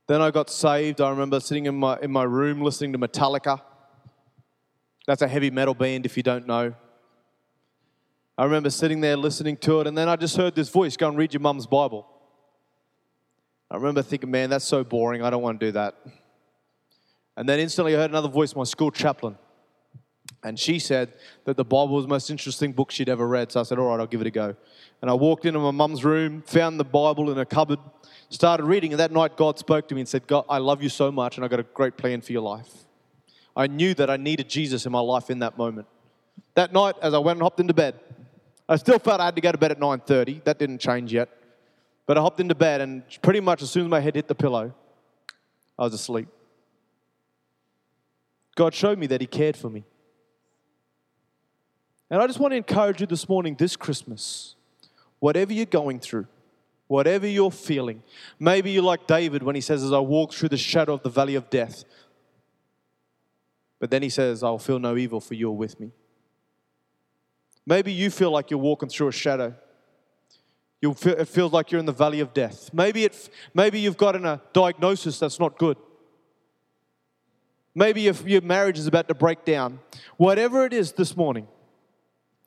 Then 0.09 0.23
I 0.23 0.31
got 0.31 0.49
saved. 0.49 1.03
I 1.03 1.11
remember 1.11 1.39
sitting 1.39 1.67
in 1.67 1.75
my, 1.75 1.99
in 2.01 2.11
my 2.11 2.23
room 2.23 2.63
listening 2.63 2.95
to 2.95 2.99
Metallica. 2.99 3.61
That's 5.07 5.21
a 5.21 5.29
heavy 5.29 5.51
metal 5.51 5.75
band 5.75 6.07
if 6.07 6.17
you 6.17 6.23
don't 6.23 6.47
know. 6.47 6.75
I 8.39 8.45
remember 8.45 8.71
sitting 8.71 9.03
there 9.03 9.19
listening 9.19 9.59
to 9.59 9.81
it, 9.81 9.89
and 9.89 9.99
then 9.99 10.09
I 10.09 10.17
just 10.17 10.39
heard 10.39 10.55
this 10.55 10.71
voice 10.71 10.97
go 10.97 11.09
and 11.09 11.19
read 11.19 11.35
your 11.35 11.43
mum's 11.43 11.67
Bible. 11.67 12.07
I 13.71 13.77
remember 13.77 14.01
thinking, 14.01 14.31
man, 14.31 14.49
that's 14.49 14.65
so 14.65 14.83
boring. 14.83 15.23
I 15.23 15.29
don't 15.29 15.43
want 15.43 15.61
to 15.61 15.67
do 15.67 15.73
that. 15.73 15.97
And 17.37 17.47
then 17.47 17.61
instantly 17.61 17.95
I 17.95 17.99
heard 17.99 18.11
another 18.11 18.31
voice, 18.31 18.57
my 18.57 18.65
school 18.65 18.91
chaplain. 18.91 19.37
And 20.43 20.59
she 20.59 20.79
said 20.79 21.13
that 21.45 21.57
the 21.57 21.65
Bible 21.65 21.89
was 21.89 22.05
the 22.05 22.09
most 22.09 22.31
interesting 22.31 22.73
book 22.73 22.91
she'd 22.91 23.11
ever 23.11 23.27
read. 23.27 23.53
So 23.53 23.61
I 23.61 23.63
said, 23.63 23.79
all 23.79 23.89
right, 23.89 24.01
I'll 24.01 24.07
give 24.07 24.23
it 24.23 24.27
a 24.27 24.31
go. 24.31 24.57
And 25.03 25.11
I 25.11 25.15
walked 25.15 25.45
into 25.45 25.59
my 25.59 25.71
mum's 25.71 26.05
room, 26.05 26.43
found 26.43 26.81
the 26.81 26.85
Bible 26.85 27.31
in 27.31 27.39
a 27.39 27.45
cupboard, 27.45 27.79
started 28.31 28.65
reading. 28.65 28.93
And 28.93 29.01
that 29.01 29.13
night, 29.13 29.37
God 29.37 29.59
spoke 29.59 29.87
to 29.89 29.95
me 29.95 30.01
and 30.01 30.09
said, 30.09 30.27
God, 30.27 30.47
I 30.49 30.59
love 30.59 30.83
you 30.83 30.89
so 30.89 31.13
much, 31.13 31.37
and 31.37 31.45
I've 31.45 31.51
got 31.51 31.61
a 31.61 31.65
great 31.65 31.97
plan 31.97 32.23
for 32.23 32.33
your 32.33 32.43
life. 32.43 32.71
I 33.55 33.67
knew 33.67 33.93
that 33.95 34.09
I 34.09 34.17
needed 34.17 34.49
Jesus 34.49 34.87
in 34.87 34.93
my 34.93 35.01
life 35.01 35.29
in 35.29 35.41
that 35.41 35.59
moment. 35.59 35.87
That 36.55 36.73
night, 36.73 36.95
as 37.03 37.13
I 37.13 37.19
went 37.19 37.37
and 37.37 37.43
hopped 37.43 37.61
into 37.61 37.75
bed, 37.75 38.01
I 38.69 38.77
still 38.77 38.99
felt 38.99 39.21
I 39.21 39.27
had 39.27 39.35
to 39.35 39.43
go 39.43 39.53
to 39.53 39.59
bed 39.59 39.73
at 39.73 39.81
9.30. 39.81 40.45
That 40.45 40.59
didn't 40.59 40.79
change 40.79 41.13
yet. 41.13 41.29
But 42.07 42.17
I 42.17 42.23
hopped 42.23 42.41
into 42.41 42.55
bed, 42.55 42.81
and 42.81 43.03
pretty 43.21 43.41
much 43.41 43.63
as 43.63 43.71
soon 43.71 43.85
as 43.85 43.91
my 43.91 44.01
head 44.01 44.15
hit 44.15 44.29
the 44.29 44.35
pillow, 44.35 44.73
I 45.79 45.83
was 45.83 45.93
asleep. 45.93 46.29
God 48.55 48.75
showed 48.75 48.99
me 48.99 49.07
that 49.09 49.21
He 49.21 49.27
cared 49.27 49.57
for 49.57 49.69
me. 49.69 49.85
And 52.11 52.21
I 52.21 52.27
just 52.27 52.41
want 52.41 52.53
to 52.53 52.57
encourage 52.57 53.01
you 53.01 53.07
this 53.07 53.29
morning, 53.29 53.55
this 53.55 53.77
Christmas, 53.77 54.57
whatever 55.21 55.53
you're 55.53 55.67
going 55.67 56.01
through, 56.01 56.27
whatever 56.89 57.27
you're 57.27 57.53
feeling, 57.53 58.03
maybe 58.39 58.73
you're 58.73 58.83
like 58.83 59.07
David 59.07 59.43
when 59.43 59.55
he 59.55 59.61
says, 59.61 59.85
As 59.85 59.93
I 59.93 60.01
walk 60.01 60.33
through 60.33 60.49
the 60.49 60.57
shadow 60.57 60.95
of 60.95 61.03
the 61.03 61.11
valley 61.11 61.37
of 61.37 61.49
death. 61.51 61.85
But 63.79 63.91
then 63.91 64.03
he 64.03 64.11
says, 64.11 64.43
I'll 64.43 64.59
feel 64.59 64.79
no 64.79 64.97
evil, 64.97 65.21
for 65.21 65.35
you're 65.35 65.53
with 65.53 65.79
me. 65.79 65.93
Maybe 67.65 67.93
you 67.93 68.11
feel 68.11 68.31
like 68.31 68.51
you're 68.51 68.59
walking 68.59 68.89
through 68.89 69.09
a 69.09 69.13
shadow 69.13 69.55
feel, 70.81 71.15
it 71.15 71.29
feels 71.29 71.53
like 71.53 71.71
you're 71.71 71.79
in 71.79 71.87
the 71.87 71.93
valley 71.93 72.21
of 72.21 72.33
death. 72.33 72.71
Maybe, 72.73 73.05
it, 73.05 73.31
maybe 73.55 73.81
you've 73.81 73.97
gotten 73.97 74.25
a 74.25 74.41
diagnosis 74.53 75.19
that's 75.19 75.39
not 75.39 75.59
good. 75.59 75.77
Maybe 77.75 78.09
if 78.09 78.27
your 78.27 78.41
marriage 78.41 78.79
is 78.79 78.87
about 78.87 79.09
to 79.09 79.15
break 79.15 79.45
down. 79.45 79.79
Whatever 80.17 80.65
it 80.65 80.73
is 80.73 80.93
this 80.93 81.17
morning, 81.17 81.47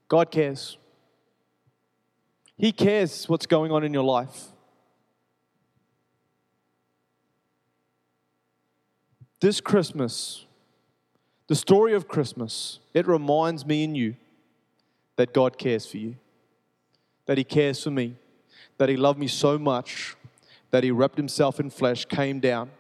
God 0.08 0.32
cares. 0.32 0.78
He 2.58 2.72
cares 2.72 3.28
what's 3.28 3.46
going 3.46 3.72
on 3.72 3.84
in 3.84 3.94
your 3.94 4.04
life. 4.04 4.48
This 9.39 9.60
Christmas, 9.60 10.46
the 11.48 11.56
story 11.56 11.94
of 11.94 12.08
Christmas, 12.08 12.80
it 12.94 13.08
reminds 13.08 13.66
me 13.66 13.84
and 13.84 13.98
you 13.98 14.16
that 15.16 15.34
God 15.34 15.58
cares 15.58 15.86
for 15.86 15.98
you, 15.98 16.16
that 17.26 17.38
He 17.38 17.44
cares 17.44 17.84
for 17.84 17.92
me 17.92 18.16
that 18.78 18.89
he 18.89 18.98
loved 18.98 19.20
me 19.20 19.28
so 19.28 19.58
much 19.58 20.16
that 20.72 20.84
he 20.84 20.92
wrapped 20.92 21.18
himself 21.18 21.60
in 21.60 21.70
flesh, 21.70 22.06
came 22.06 22.39
down 22.39 22.72